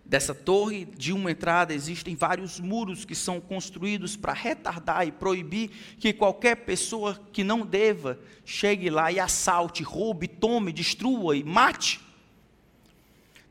[0.07, 5.69] dessa torre, de uma entrada, existem vários muros que são construídos para retardar e proibir
[5.99, 11.99] que qualquer pessoa que não deva chegue lá e assalte, roube, tome, destrua e mate.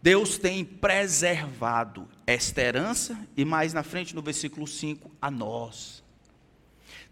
[0.01, 6.03] Deus tem preservado esta herança, e mais na frente, no versículo 5, a nós.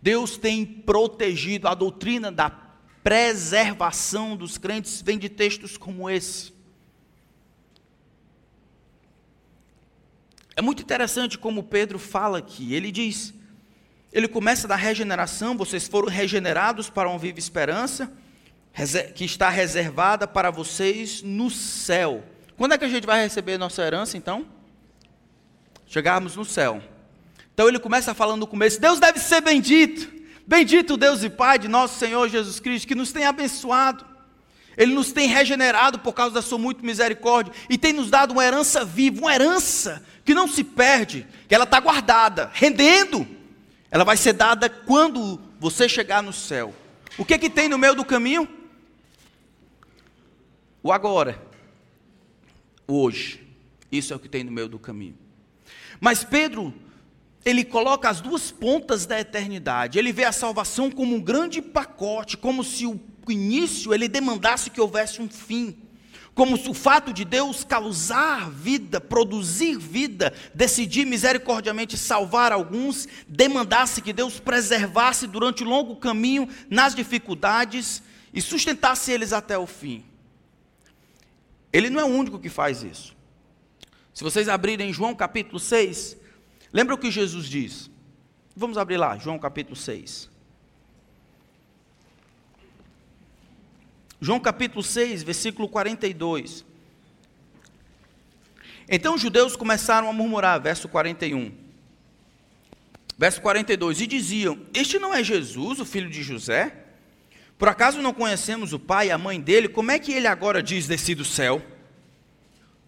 [0.01, 2.49] Deus tem protegido a doutrina da
[3.05, 6.55] preservação dos crentes, vem de textos como esse.
[10.57, 12.73] É muito interessante como Pedro fala aqui.
[12.73, 13.35] Ele diz,
[14.11, 18.11] ele começa da regeneração, vocês foram regenerados para uma viva esperança,
[19.14, 22.25] que está reservada para vocês no céu.
[22.57, 24.47] Quando é que a gente vai receber nossa herança, então?
[25.87, 26.83] Chegarmos no céu.
[27.53, 30.13] Então ele começa falando no começo: Deus deve ser bendito.
[30.47, 34.05] Bendito Deus e Pai de nosso Senhor Jesus Cristo, que nos tem abençoado.
[34.77, 38.45] Ele nos tem regenerado por causa da sua muito misericórdia e tem nos dado uma
[38.45, 43.27] herança viva, uma herança que não se perde, que ela está guardada, rendendo
[43.91, 46.75] Ela vai ser dada quando você chegar no céu.
[47.17, 48.49] O que que tem no meio do caminho?
[50.83, 51.41] O agora.
[52.89, 53.41] O hoje.
[53.93, 55.17] Isso é o que tem no meio do caminho.
[56.01, 56.75] Mas Pedro,
[57.45, 59.99] ele coloca as duas pontas da eternidade.
[59.99, 64.81] Ele vê a salvação como um grande pacote, como se o início ele demandasse que
[64.81, 65.77] houvesse um fim
[66.35, 74.03] como se o fato de Deus causar vida, produzir vida, decidir misericordiamente salvar alguns, demandasse
[74.03, 78.03] que Deus preservasse durante o longo caminho nas dificuldades
[78.33, 80.05] e sustentasse eles até o fim.
[81.73, 83.15] Ele não é o único que faz isso.
[84.13, 86.17] Se vocês abrirem João capítulo 6,
[86.75, 87.91] lembra o que Jesus diz?
[88.55, 90.29] Vamos abrir lá, João capítulo 6.
[94.25, 96.65] João capítulo 6, versículo 42.
[98.89, 101.53] Então os judeus começaram a murmurar, verso 41.
[103.19, 106.75] Verso 42: E diziam: Este não é Jesus, o filho de José?
[107.59, 109.69] Por acaso não conhecemos o pai e a mãe dele?
[109.69, 111.63] Como é que ele agora diz desci do céu?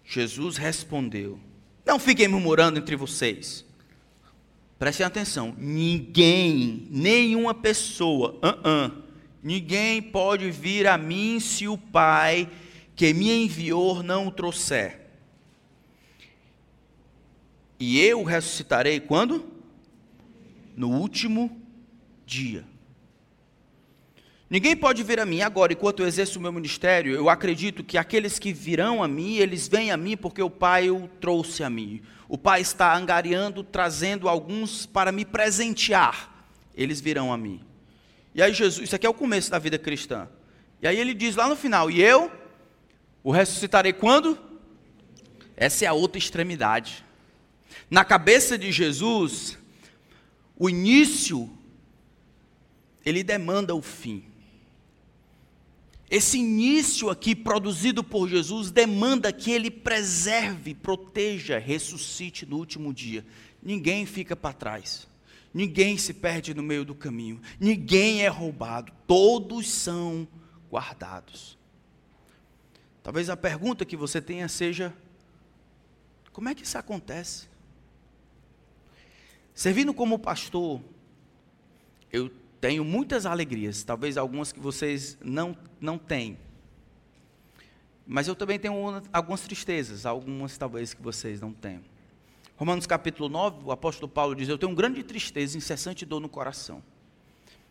[0.07, 1.38] Jesus respondeu:
[1.85, 3.65] Não fiquem murmurando entre vocês.
[4.78, 9.06] Prestem atenção: ninguém, nenhuma pessoa, uh, -uh
[9.46, 12.48] Ninguém pode vir a mim se o Pai
[12.96, 15.02] que me enviou não o trouxer.
[17.78, 19.46] E eu ressuscitarei quando?
[20.76, 21.62] No último
[22.26, 22.64] dia.
[24.50, 27.14] Ninguém pode vir a mim agora, enquanto eu exerço o meu ministério.
[27.14, 30.90] Eu acredito que aqueles que virão a mim, eles vêm a mim porque o Pai
[30.90, 32.02] o trouxe a mim.
[32.28, 36.46] O Pai está angariando, trazendo alguns para me presentear.
[36.74, 37.60] Eles virão a mim.
[38.34, 40.28] E aí Jesus, isso aqui é o começo da vida cristã.
[40.82, 42.30] E aí ele diz lá no final: "E eu
[43.22, 44.38] o ressuscitarei quando?"
[45.56, 47.04] Essa é a outra extremidade.
[47.90, 49.56] Na cabeça de Jesus,
[50.58, 51.50] o início
[53.04, 54.24] ele demanda o fim.
[56.09, 63.27] Esse início aqui produzido por Jesus demanda que ele preserve, proteja, ressuscite no último dia.
[63.62, 65.09] Ninguém fica para trás.
[65.57, 70.29] Ninguém se perde no meio do caminho, ninguém é roubado, todos são
[70.71, 71.57] guardados.
[73.03, 74.95] Talvez a pergunta que você tenha seja:
[76.31, 77.49] como é que isso acontece?
[79.55, 80.83] Servindo como pastor,
[82.12, 82.31] eu
[82.66, 86.37] tenho muitas alegrias, talvez algumas que vocês não, não têm.
[88.05, 88.74] Mas eu também tenho
[89.12, 91.83] algumas tristezas, algumas talvez que vocês não tenham.
[92.57, 96.83] Romanos capítulo 9, o apóstolo Paulo diz: Eu tenho grande tristeza, incessante dor no coração.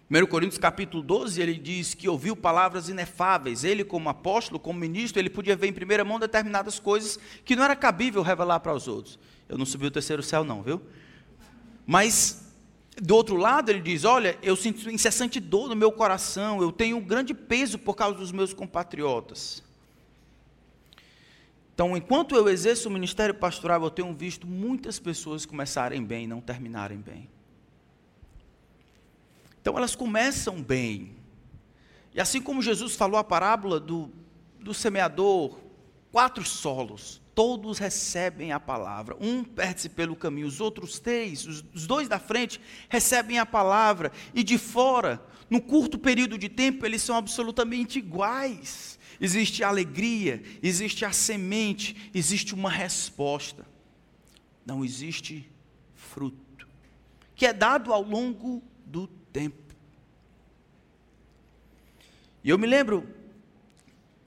[0.09, 3.65] 1 Coríntios capítulo 12, ele diz que ouviu palavras inefáveis.
[3.65, 7.65] Ele, como apóstolo, como ministro, ele podia ver em primeira mão determinadas coisas que não
[7.65, 9.19] era cabível revelar para os outros.
[9.49, 10.81] Eu não subi o terceiro céu, não, viu?
[11.85, 12.44] Mas,
[13.01, 16.97] do outro lado, ele diz: Olha, eu sinto incessante dor no meu coração, eu tenho
[16.97, 19.63] um grande peso por causa dos meus compatriotas.
[21.73, 26.27] Então, enquanto eu exerço o ministério pastoral, eu tenho visto muitas pessoas começarem bem e
[26.27, 27.29] não terminarem bem.
[29.59, 31.17] Então, elas começam bem.
[32.13, 34.09] E assim como Jesus falou a parábola do,
[34.57, 35.59] do semeador,
[36.13, 39.15] quatro solos, todos recebem a palavra.
[39.19, 44.11] Um perde-se pelo caminho, os outros três, os, dois da frente, recebem a palavra.
[44.33, 51.05] E de fora, num curto período de tempo, eles são absolutamente iguais existe alegria, existe
[51.05, 53.65] a semente, existe uma resposta.
[54.65, 55.49] Não existe
[55.93, 56.67] fruto,
[57.35, 59.63] que é dado ao longo do tempo.
[62.43, 63.07] E eu me lembro,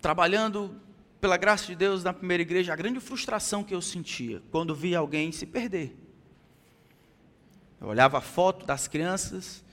[0.01, 0.81] trabalhando
[1.20, 4.98] pela graça de Deus na primeira igreja, a grande frustração que eu sentia quando via
[4.98, 5.96] alguém se perder.
[7.81, 9.64] Eu olhava a foto das crianças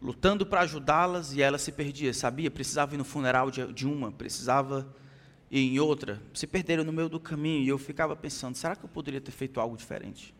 [0.00, 2.50] lutando para ajudá-las e ela se perdia, sabia?
[2.50, 4.86] Precisava ir no funeral de, uma, precisava
[5.50, 8.84] ir em outra, se perderam no meio do caminho e eu ficava pensando: será que
[8.84, 10.34] eu poderia ter feito algo diferente?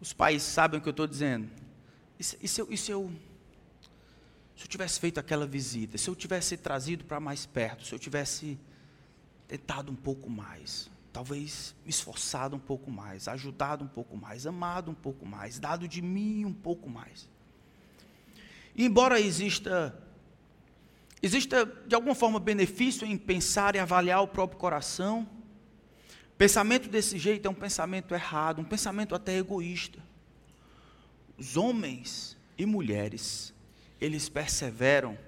[0.00, 1.48] Os pais sabem o que eu estou dizendo.
[2.18, 3.10] E se, e, se eu, e se, eu,
[4.60, 7.98] se eu tivesse feito aquela visita, se eu tivesse trazido para mais perto, se eu
[7.98, 8.58] tivesse
[9.48, 14.90] tentado um pouco mais, talvez me esforçado um pouco mais, ajudado um pouco mais, amado
[14.90, 17.26] um pouco mais, dado de mim um pouco mais.
[18.76, 19.98] E embora exista,
[21.22, 25.26] exista de alguma forma benefício em pensar e avaliar o próprio coração,
[26.36, 29.98] pensamento desse jeito é um pensamento errado, um pensamento até egoísta.
[31.38, 33.54] Os homens e mulheres,
[34.00, 35.18] eles perseveram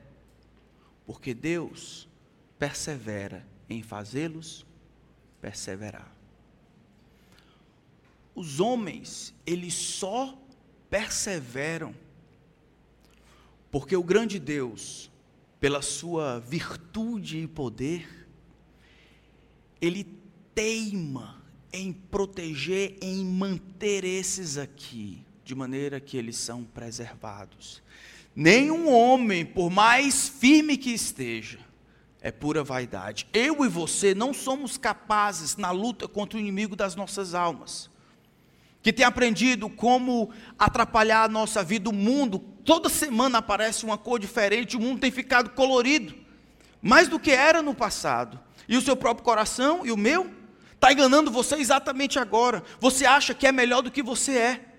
[1.05, 2.09] porque Deus
[2.59, 4.65] persevera em fazê-los
[5.41, 6.15] perseverar.
[8.35, 10.39] Os homens, eles só
[10.89, 11.95] perseveram.
[13.71, 15.11] Porque o grande Deus,
[15.59, 18.27] pela sua virtude e poder,
[19.81, 20.07] ele
[20.55, 21.43] teima
[21.73, 27.83] em proteger, em manter esses aqui, de maneira que eles são preservados.
[28.35, 31.59] Nenhum homem, por mais firme que esteja,
[32.21, 33.27] é pura vaidade.
[33.33, 37.91] Eu e você não somos capazes na luta contra o inimigo das nossas almas,
[38.81, 42.39] que tem aprendido como atrapalhar a nossa vida, o mundo.
[42.65, 46.15] Toda semana aparece uma cor diferente, o mundo tem ficado colorido,
[46.81, 48.41] mais do que era no passado.
[48.67, 50.31] E o seu próprio coração e o meu
[50.73, 52.63] está enganando você exatamente agora.
[52.81, 54.72] Você acha que é melhor do que você é.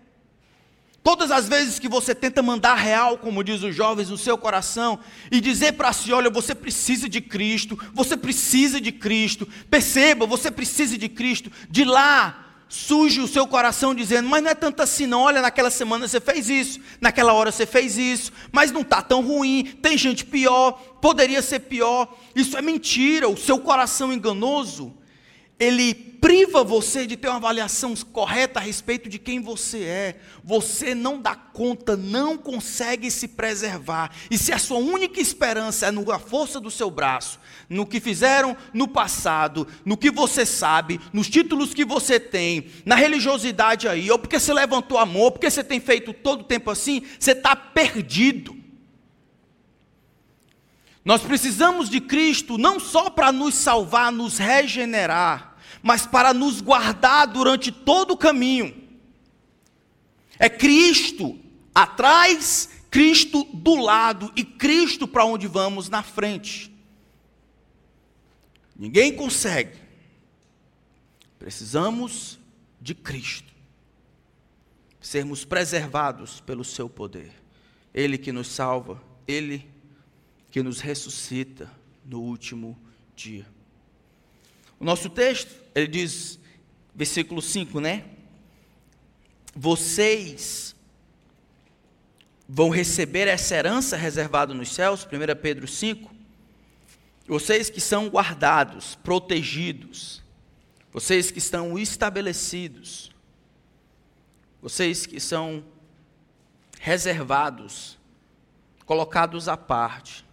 [1.04, 4.98] Todas as vezes que você tenta mandar real, como diz os jovens, no seu coração,
[5.30, 10.50] e dizer para si: olha, você precisa de Cristo, você precisa de Cristo, perceba, você
[10.50, 12.40] precisa de Cristo, de lá
[12.70, 15.22] surge o seu coração dizendo: mas não é tanto assim, não.
[15.22, 19.22] Olha, naquela semana você fez isso, naquela hora você fez isso, mas não está tão
[19.22, 22.18] ruim, tem gente pior, poderia ser pior.
[22.34, 24.94] Isso é mentira, o seu coração enganoso
[25.64, 30.20] ele priva você de ter uma avaliação correta a respeito de quem você é.
[30.42, 34.10] Você não dá conta, não consegue se preservar.
[34.32, 38.56] E se a sua única esperança é na força do seu braço, no que fizeram
[38.74, 44.18] no passado, no que você sabe, nos títulos que você tem, na religiosidade aí, ou
[44.18, 48.56] porque você levantou amor, porque você tem feito todo o tempo assim, você está perdido.
[51.04, 55.53] Nós precisamos de Cristo não só para nos salvar, nos regenerar,
[55.84, 58.74] mas para nos guardar durante todo o caminho.
[60.40, 61.38] É Cristo
[61.76, 66.74] atrás, Cristo do lado e Cristo para onde vamos na frente.
[68.74, 69.78] Ninguém consegue.
[71.38, 72.40] Precisamos
[72.80, 73.52] de Cristo.
[75.02, 77.34] Sermos preservados pelo seu poder.
[77.94, 79.70] Ele que nos salva, ele
[80.50, 81.70] que nos ressuscita
[82.06, 82.80] no último
[83.16, 83.53] dia.
[84.84, 86.38] O nosso texto, ele diz,
[86.94, 88.04] versículo 5, né?
[89.56, 90.76] Vocês
[92.50, 96.14] vão receber essa herança reservada nos céus, 1 Pedro 5.
[97.26, 100.22] Vocês que são guardados, protegidos,
[100.92, 103.10] vocês que estão estabelecidos,
[104.62, 105.64] vocês que são
[106.82, 107.98] reservados,
[108.86, 110.26] colocados à parte,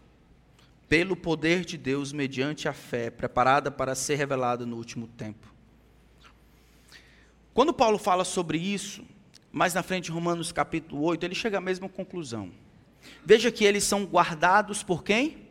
[0.91, 5.55] pelo poder de Deus mediante a fé, preparada para ser revelada no último tempo.
[7.55, 9.05] Quando Paulo fala sobre isso,
[9.53, 12.51] mais na frente Romanos capítulo 8, ele chega à mesma conclusão.
[13.25, 15.47] Veja que eles são guardados por quem?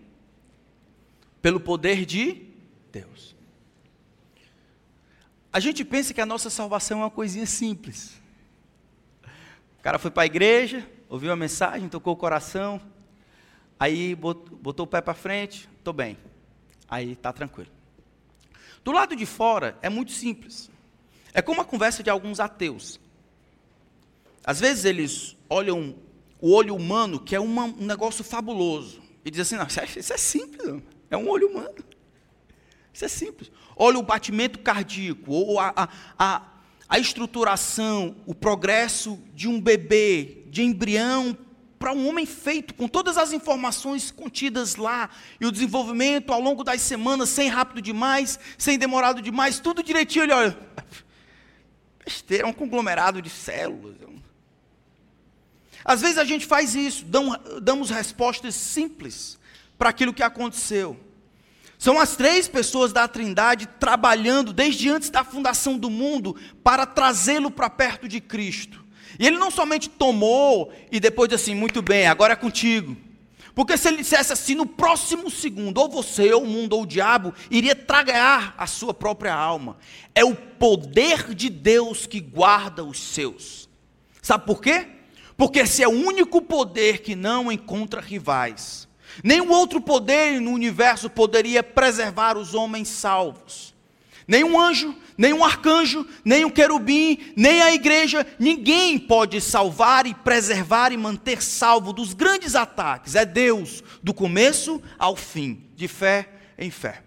[1.42, 2.46] Pelo poder de
[2.92, 3.34] Deus.
[5.54, 8.22] A gente pensa que a nossa salvação é uma coisinha simples.
[9.24, 12.82] O cara foi para a igreja, ouviu a mensagem, tocou o coração,
[13.80, 16.18] Aí botou o pé para frente, estou bem.
[16.90, 17.72] Aí está tranquilo.
[18.84, 20.70] Do lado de fora é muito simples.
[21.34, 23.00] É como a conversa de alguns ateus.
[24.44, 25.96] Às vezes eles olham
[26.42, 30.16] o olho humano, que é uma, um negócio fabuloso, e dizem assim: não, isso é,
[30.16, 31.84] é simples, é um olho humano.
[32.94, 33.52] Isso é simples.
[33.76, 36.42] Olha o batimento cardíaco, ou a, a, a,
[36.88, 41.38] a estruturação, o progresso de um bebê, de embrião
[41.80, 45.10] para um homem feito, com todas as informações contidas lá,
[45.40, 50.26] e o desenvolvimento ao longo das semanas, sem rápido demais, sem demorado demais, tudo direitinho,
[50.26, 50.60] ele olha,
[52.06, 53.96] besteira, é um conglomerado de células.
[55.86, 57.06] Às vezes a gente faz isso,
[57.62, 59.40] damos respostas simples
[59.78, 61.00] para aquilo que aconteceu.
[61.78, 67.50] São as três pessoas da Trindade trabalhando desde antes da fundação do mundo para trazê-lo
[67.50, 68.79] para perto de Cristo.
[69.18, 72.96] E ele não somente tomou e depois disse assim, muito bem, agora é contigo.
[73.56, 76.88] Porque se ele dissesse assim, no próximo segundo, ou você, ou o mundo, ou o
[76.88, 79.78] diabo, iria tragar a sua própria alma.
[80.16, 83.68] É o poder de Deus que guarda os seus.
[84.22, 84.88] Sabe por quê?
[85.36, 88.88] Porque esse é o único poder que não encontra rivais.
[89.24, 93.74] Nenhum outro poder no universo poderia preservar os homens salvos.
[94.30, 100.98] Nenhum anjo, nenhum arcanjo, nenhum querubim, nem a igreja, ninguém pode salvar e preservar e
[100.98, 103.16] manter salvo dos grandes ataques.
[103.16, 107.02] É Deus, do começo ao fim, de fé em fé.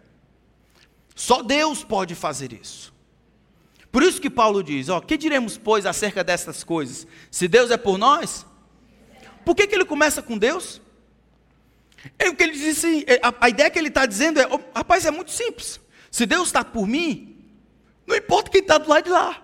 [1.14, 2.92] Só Deus pode fazer isso.
[3.92, 7.06] Por isso que Paulo diz: ó, que diremos, pois, acerca dessas coisas?
[7.30, 8.44] Se Deus é por nós,
[9.44, 10.82] por que, que ele começa com Deus?
[12.18, 14.48] É o que ele diz assim, é, a, a ideia que ele está dizendo é,
[14.50, 15.80] oh, rapaz, é muito simples.
[16.12, 17.42] Se Deus está por mim,
[18.06, 19.42] não importa quem está do lado de lá.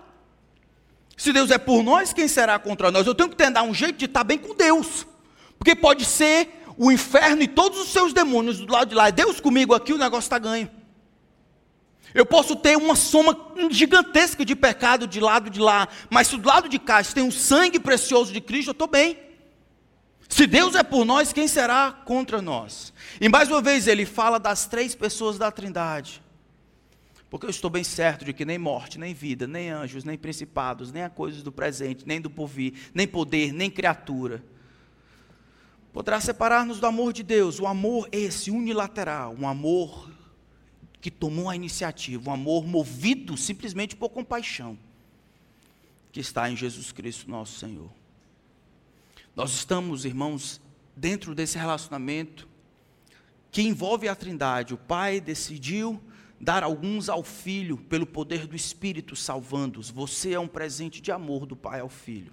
[1.17, 3.07] Se Deus é por nós, quem será contra nós?
[3.07, 5.05] Eu tenho que tentar um jeito de estar bem com Deus.
[5.57, 9.07] Porque pode ser o inferno e todos os seus demônios do lado de lá.
[9.07, 10.69] É Deus comigo aqui, o negócio está ganho.
[12.13, 13.35] Eu posso ter uma soma
[13.71, 17.31] gigantesca de pecado de lado de lá, mas se do lado de cá tem o
[17.31, 19.17] sangue precioso de Cristo, eu estou bem.
[20.29, 22.93] Se Deus é por nós, quem será contra nós?
[23.19, 26.21] E mais uma vez ele fala das três pessoas da Trindade.
[27.29, 30.91] Porque eu estou bem certo de que nem morte, nem vida, nem anjos, nem principados,
[30.91, 34.43] nem a coisas do presente, nem do porvir, nem poder, nem criatura
[35.93, 40.09] poderá separar-nos do amor de Deus, o amor esse unilateral, um amor
[41.01, 44.77] que tomou a iniciativa, um amor movido simplesmente por compaixão,
[46.11, 47.89] que está em Jesus Cristo, nosso Senhor.
[49.35, 50.61] Nós estamos, irmãos,
[50.95, 52.47] dentro desse relacionamento
[53.51, 54.73] que envolve a Trindade.
[54.73, 56.01] O Pai decidiu
[56.39, 59.89] dar alguns ao Filho pelo poder do Espírito salvando-os.
[59.89, 62.31] Você é um presente de amor do Pai ao Filho.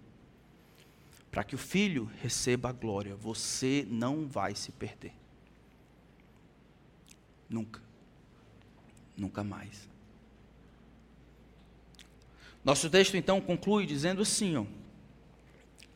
[1.31, 5.13] Para que o Filho receba a glória, você não vai se perder.
[7.49, 7.83] Nunca.
[9.17, 9.89] Nunca mais.
[12.65, 14.65] Nosso texto então conclui dizendo assim, ó.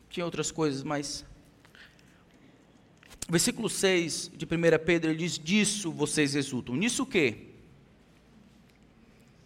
[0.09, 1.25] Tinha outras coisas, mas
[3.29, 4.49] versículo 6 de 1
[4.85, 6.75] Pedro, ele diz: Disso vocês exultam.
[6.75, 7.50] Nisso o quê?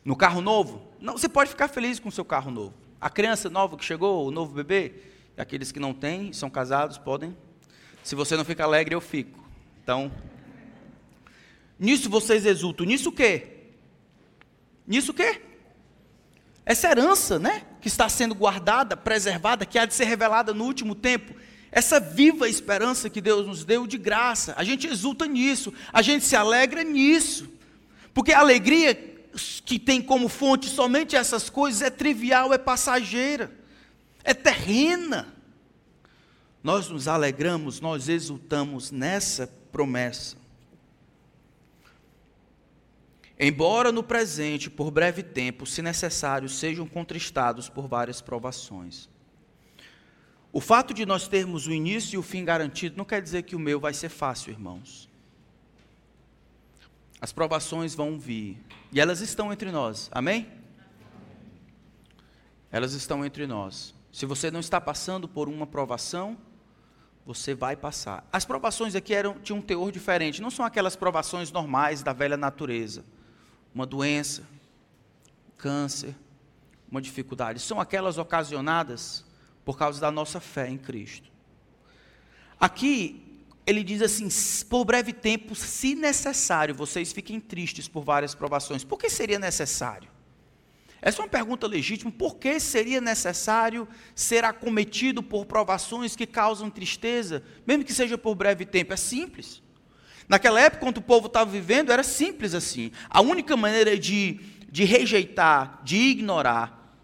[0.05, 0.87] No carro novo?
[1.01, 2.75] Não, você pode ficar feliz com o seu carro novo.
[3.01, 4.93] A criança nova que chegou, o novo bebê,
[5.35, 7.35] aqueles que não têm, são casados, podem.
[8.03, 9.43] Se você não fica alegre, eu fico.
[9.83, 10.11] Então,
[11.79, 12.85] nisso vocês exultam.
[12.85, 13.47] Nisso o quê?
[14.85, 15.41] Nisso o quê?
[16.63, 17.63] Essa herança, né?
[17.81, 21.33] Que está sendo guardada, preservada, que há de ser revelada no último tempo.
[21.71, 24.53] Essa viva esperança que Deus nos deu de graça.
[24.55, 25.73] A gente exulta nisso.
[25.91, 27.49] A gente se alegra nisso.
[28.13, 29.14] Porque a alegria
[29.65, 33.51] que tem como fonte somente essas coisas é trivial, é passageira,
[34.23, 35.33] é terrena.
[36.63, 40.37] Nós nos alegramos, nós exultamos nessa promessa.
[43.37, 49.09] Embora no presente, por breve tempo, se necessário, sejam contristados por várias provações.
[50.53, 53.57] O fato de nós termos o início e o fim garantido não quer dizer que
[53.57, 55.09] o meu vai ser fácil, irmãos.
[57.21, 58.63] As provações vão vir.
[58.91, 60.09] E elas estão entre nós.
[60.11, 60.47] Amém?
[62.71, 63.93] Elas estão entre nós.
[64.11, 66.37] Se você não está passando por uma provação,
[67.25, 68.27] você vai passar.
[68.31, 70.41] As provações aqui eram, tinham um teor diferente.
[70.41, 73.03] Não são aquelas provações normais da velha natureza.
[73.73, 74.43] Uma doença,
[75.57, 76.15] câncer,
[76.89, 77.59] uma dificuldade.
[77.59, 79.25] São aquelas ocasionadas
[79.65, 81.29] por causa da nossa fé em Cristo.
[82.59, 83.34] Aqui
[83.65, 84.27] ele diz assim:
[84.69, 88.83] por breve tempo, se necessário, vocês fiquem tristes por várias provações.
[88.83, 90.09] Por que seria necessário?
[91.01, 92.11] Essa é uma pergunta legítima.
[92.11, 98.35] Por que seria necessário ser acometido por provações que causam tristeza, mesmo que seja por
[98.35, 98.93] breve tempo?
[98.93, 99.61] É simples.
[100.27, 102.91] Naquela época, quando o povo estava vivendo, era simples assim.
[103.09, 104.39] A única maneira de,
[104.71, 106.97] de rejeitar, de ignorar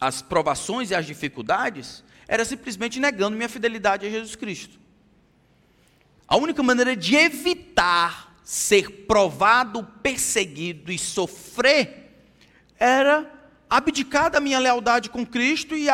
[0.00, 4.85] as provações e as dificuldades, era simplesmente negando minha fidelidade a Jesus Cristo.
[6.28, 12.12] A única maneira de evitar ser provado, perseguido e sofrer
[12.78, 13.32] era
[13.68, 15.88] abdicar da minha lealdade com Cristo e,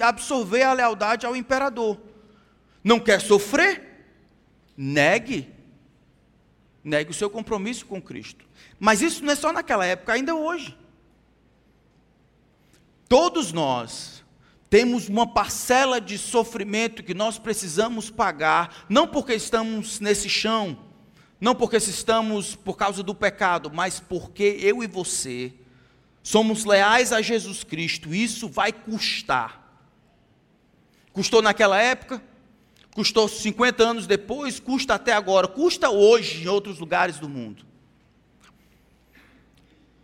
[0.00, 1.98] absorver a lealdade ao imperador.
[2.82, 3.82] Não quer sofrer?
[4.76, 5.50] Negue.
[6.84, 8.44] Negue o seu compromisso com Cristo.
[8.78, 10.76] Mas isso não é só naquela época, ainda hoje.
[13.08, 14.15] Todos nós
[14.68, 20.78] temos uma parcela de sofrimento que nós precisamos pagar, não porque estamos nesse chão,
[21.40, 25.52] não porque estamos por causa do pecado, mas porque eu e você
[26.22, 29.62] somos leais a Jesus Cristo, isso vai custar.
[31.12, 32.20] Custou naquela época,
[32.92, 37.65] custou 50 anos depois, custa até agora, custa hoje em outros lugares do mundo.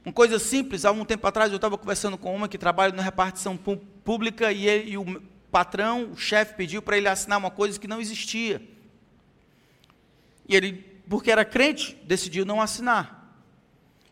[0.05, 3.03] Uma coisa simples, há um tempo atrás eu estava conversando com uma que trabalha na
[3.03, 7.79] repartição pública e, ele, e o patrão, o chefe, pediu para ele assinar uma coisa
[7.79, 8.61] que não existia.
[10.49, 10.73] E ele,
[11.09, 13.33] porque era crente, decidiu não assinar.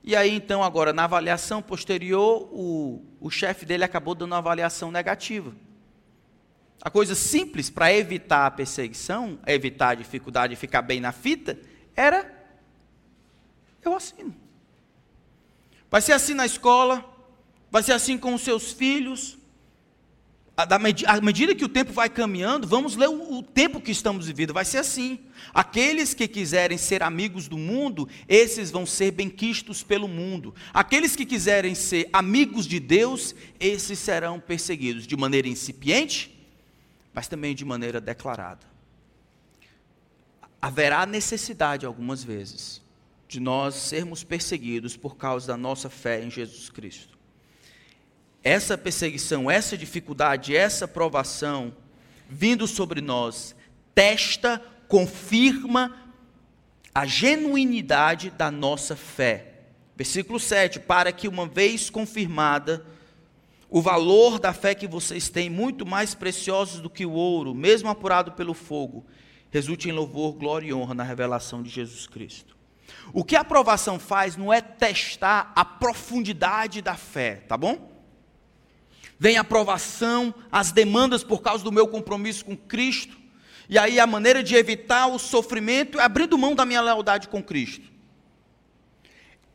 [0.03, 4.93] E aí, então, agora, na avaliação posterior, o, o chefe dele acabou dando uma avaliação
[4.93, 5.53] negativa.
[6.81, 11.59] A coisa simples para evitar a perseguição, evitar a dificuldade de ficar bem na fita,
[11.95, 12.33] era:
[13.83, 14.35] eu assino.
[15.91, 17.05] Vai ser assim na escola,
[17.71, 19.37] vai ser assim com os seus filhos.
[20.57, 24.65] à medida que o tempo vai caminhando, vamos ler o, tempo que estamos vivendo, vai
[24.65, 25.19] ser assim.
[25.53, 30.55] Aqueles que quiserem ser amigos do mundo, esses vão ser benquistos pelo mundo.
[30.73, 36.39] Aqueles que quiserem ser amigos de Deus, esses serão perseguidos de maneira incipiente,
[37.13, 38.65] mas também de maneira declarada.
[40.63, 42.81] Haverá necessidade algumas vezes
[43.31, 47.21] de nós sermos perseguidos por causa da nossa fé em Jesus Cristo
[48.43, 51.75] essa perseguição, essa dificuldade, essa provação
[52.29, 53.55] vindo sobre nós,
[53.95, 55.97] testa, confirma
[56.95, 59.63] a genuinidade da nossa fé.
[59.97, 62.85] Versículo 7: Para que, uma vez confirmada,
[63.69, 67.89] o valor da fé que vocês têm, muito mais preciosos do que o ouro, mesmo
[67.89, 69.05] apurado pelo fogo,
[69.51, 72.60] resulte em louvor, glória e honra na revelação de Jesus Cristo.
[73.13, 77.91] O que a aprovação faz não é testar a profundidade da fé, tá bom?
[79.21, 83.19] vem a aprovação, as demandas por causa do meu compromisso com Cristo.
[83.69, 87.43] E aí a maneira de evitar o sofrimento é abrindo mão da minha lealdade com
[87.43, 87.85] Cristo.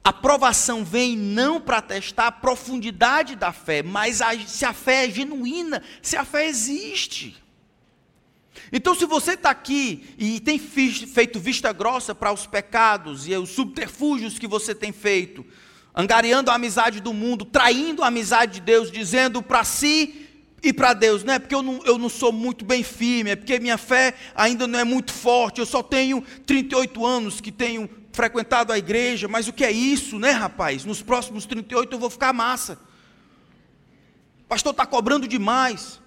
[0.04, 5.08] A aprovação vem não para testar a profundidade da fé, mas a, se a fé
[5.08, 7.44] é genuína, se a fé existe.
[8.72, 13.50] Então, se você está aqui e tem feito vista grossa para os pecados e os
[13.50, 15.46] subterfúgios que você tem feito,
[15.96, 20.28] angariando a amizade do mundo, traindo a amizade de Deus, dizendo para si
[20.62, 23.36] e para Deus, não é porque eu não, eu não sou muito bem firme, é
[23.36, 27.90] porque minha fé ainda não é muito forte, eu só tenho 38 anos que tenho
[28.12, 30.84] frequentado a igreja, mas o que é isso, né, rapaz?
[30.84, 32.80] Nos próximos 38 eu vou ficar massa.
[34.42, 36.02] O pastor está cobrando demais.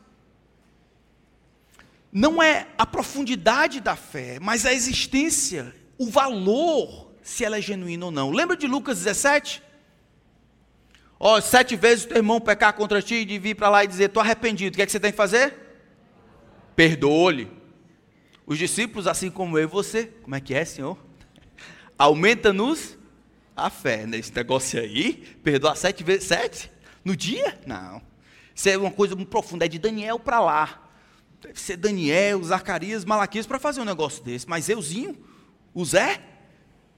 [2.13, 8.07] Não é a profundidade da fé, mas a existência, o valor, se ela é genuína
[8.07, 8.31] ou não.
[8.31, 9.63] Lembra de Lucas 17?
[11.21, 13.89] Ó, oh, sete vezes o teu irmão pecar contra ti e vir para lá e
[13.89, 14.75] dizer, estou arrependido.
[14.75, 15.55] O que é que você tem que fazer?
[16.75, 17.51] Perdoa-lhe.
[18.47, 20.97] Os discípulos, assim como eu e você, como é que é, Senhor?
[21.99, 22.97] Aumenta-nos
[23.55, 24.07] a fé.
[24.07, 26.71] Nesse negócio aí, perdoar sete vezes, sete?
[27.05, 27.59] No dia?
[27.67, 28.01] Não.
[28.55, 30.88] Isso é uma coisa muito profunda, é de Daniel para lá.
[31.41, 34.49] Deve ser Daniel, Zacarias, Malaquias para fazer um negócio desse.
[34.49, 35.17] Mas euzinho,
[35.73, 36.21] o Zé?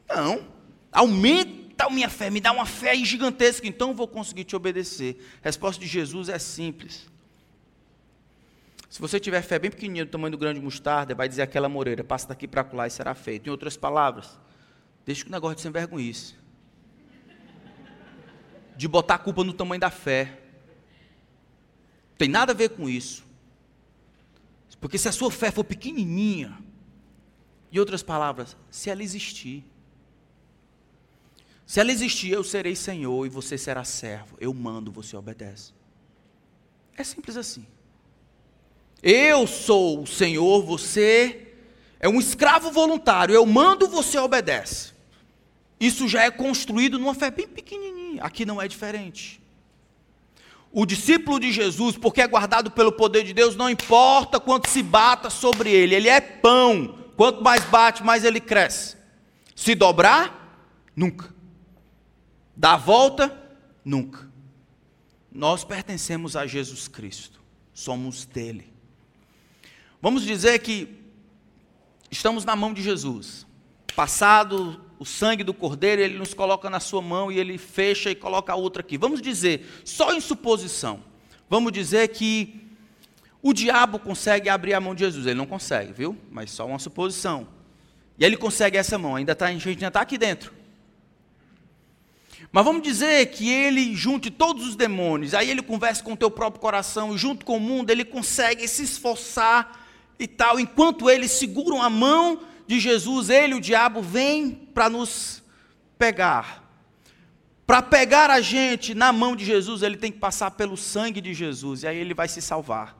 [0.08, 0.48] Não.
[0.90, 5.16] Aumenta tal minha fé, me dá uma fé gigantesca, então eu vou conseguir te obedecer.
[5.42, 7.08] A resposta de Jesus é simples.
[8.90, 12.04] Se você tiver fé bem pequenininha, do tamanho do grande mostarda, vai dizer aquela moreira,
[12.04, 13.46] passa daqui para lá e será feito.
[13.46, 14.38] Em outras palavras,
[15.06, 16.34] deixa o negócio de sem vergonhice.
[18.76, 20.38] De botar a culpa no tamanho da fé.
[22.18, 23.24] Tem nada a ver com isso.
[24.80, 26.58] Porque se a sua fé for pequenininha,
[27.72, 29.64] em outras palavras, se ela existir,
[31.66, 34.36] se ela existir, eu serei Senhor e você será servo.
[34.40, 35.72] Eu mando, você obedece.
[36.96, 37.64] É simples assim.
[39.02, 41.54] Eu sou o Senhor, você
[42.00, 43.34] é um escravo voluntário.
[43.34, 44.92] Eu mando, você obedece.
[45.78, 48.22] Isso já é construído numa fé bem pequenininha.
[48.22, 49.39] Aqui não é diferente.
[50.72, 54.82] O discípulo de Jesus, porque é guardado pelo poder de Deus, não importa quanto se
[54.82, 56.96] bata sobre ele, ele é pão.
[57.16, 58.96] Quanto mais bate, mais ele cresce.
[59.54, 60.56] Se dobrar,
[60.94, 61.34] nunca.
[62.56, 63.36] Dar volta?
[63.84, 64.30] Nunca.
[65.32, 67.40] Nós pertencemos a Jesus Cristo,
[67.72, 68.72] somos dele.
[70.00, 70.88] Vamos dizer que
[72.10, 73.46] estamos na mão de Jesus.
[73.94, 78.14] Passado o sangue do cordeiro, ele nos coloca na sua mão e ele fecha e
[78.14, 78.98] coloca a outra aqui.
[78.98, 81.02] Vamos dizer, só em suposição,
[81.48, 82.68] vamos dizer que
[83.42, 85.26] o diabo consegue abrir a mão de Jesus.
[85.26, 86.18] Ele não consegue, viu?
[86.30, 87.48] Mas só uma suposição.
[88.18, 90.52] E ele consegue essa mão, ainda tá, a gente ainda está aqui dentro.
[92.52, 96.30] Mas vamos dizer que ele junte todos os demônios, aí ele conversa com o teu
[96.30, 99.88] próprio coração, e junto com o mundo ele consegue se esforçar
[100.18, 100.60] e tal.
[100.60, 102.40] Enquanto eles seguram a mão
[102.70, 105.42] de Jesus, ele, o diabo, vem para nos
[105.98, 106.64] pegar.
[107.66, 111.32] Para pegar a gente na mão de Jesus, ele tem que passar pelo sangue de
[111.32, 112.96] Jesus, e aí ele vai se salvar.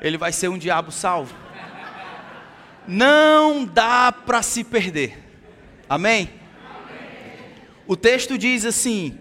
[0.00, 1.34] Ele vai ser um diabo salvo.
[2.86, 5.18] Não dá para se perder.
[5.88, 6.30] Amém?
[7.86, 9.18] O texto diz assim,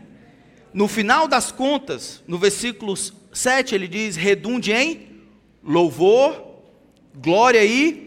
[0.74, 5.24] no final das contas, no versículo 7, ele diz: redunde em
[5.64, 6.62] louvor,
[7.16, 8.05] glória e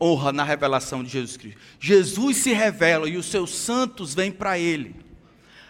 [0.00, 1.60] honra na revelação de Jesus Cristo.
[1.78, 5.04] Jesus se revela e os seus santos vêm para ele.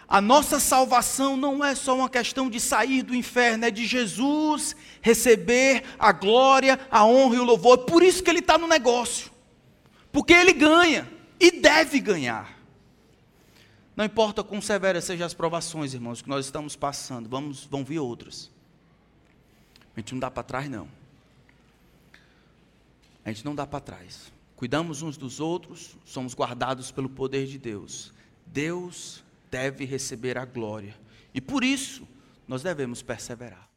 [0.07, 4.75] A nossa salvação não é só uma questão de sair do inferno, é de Jesus
[5.01, 7.79] receber a glória, a honra e o louvor.
[7.79, 9.31] É por isso que ele está no negócio.
[10.11, 11.09] Porque ele ganha
[11.39, 12.55] e deve ganhar.
[13.95, 17.99] Não importa quão severas sejam as provações, irmãos, que nós estamos passando, vamos, vão vir
[17.99, 18.51] outras.
[19.95, 20.87] A gente não dá para trás, não.
[23.25, 24.31] A gente não dá para trás.
[24.55, 28.13] Cuidamos uns dos outros, somos guardados pelo poder de Deus.
[28.45, 30.95] Deus deve receber a glória.
[31.33, 32.07] E por isso,
[32.47, 33.67] nós devemos perseverar.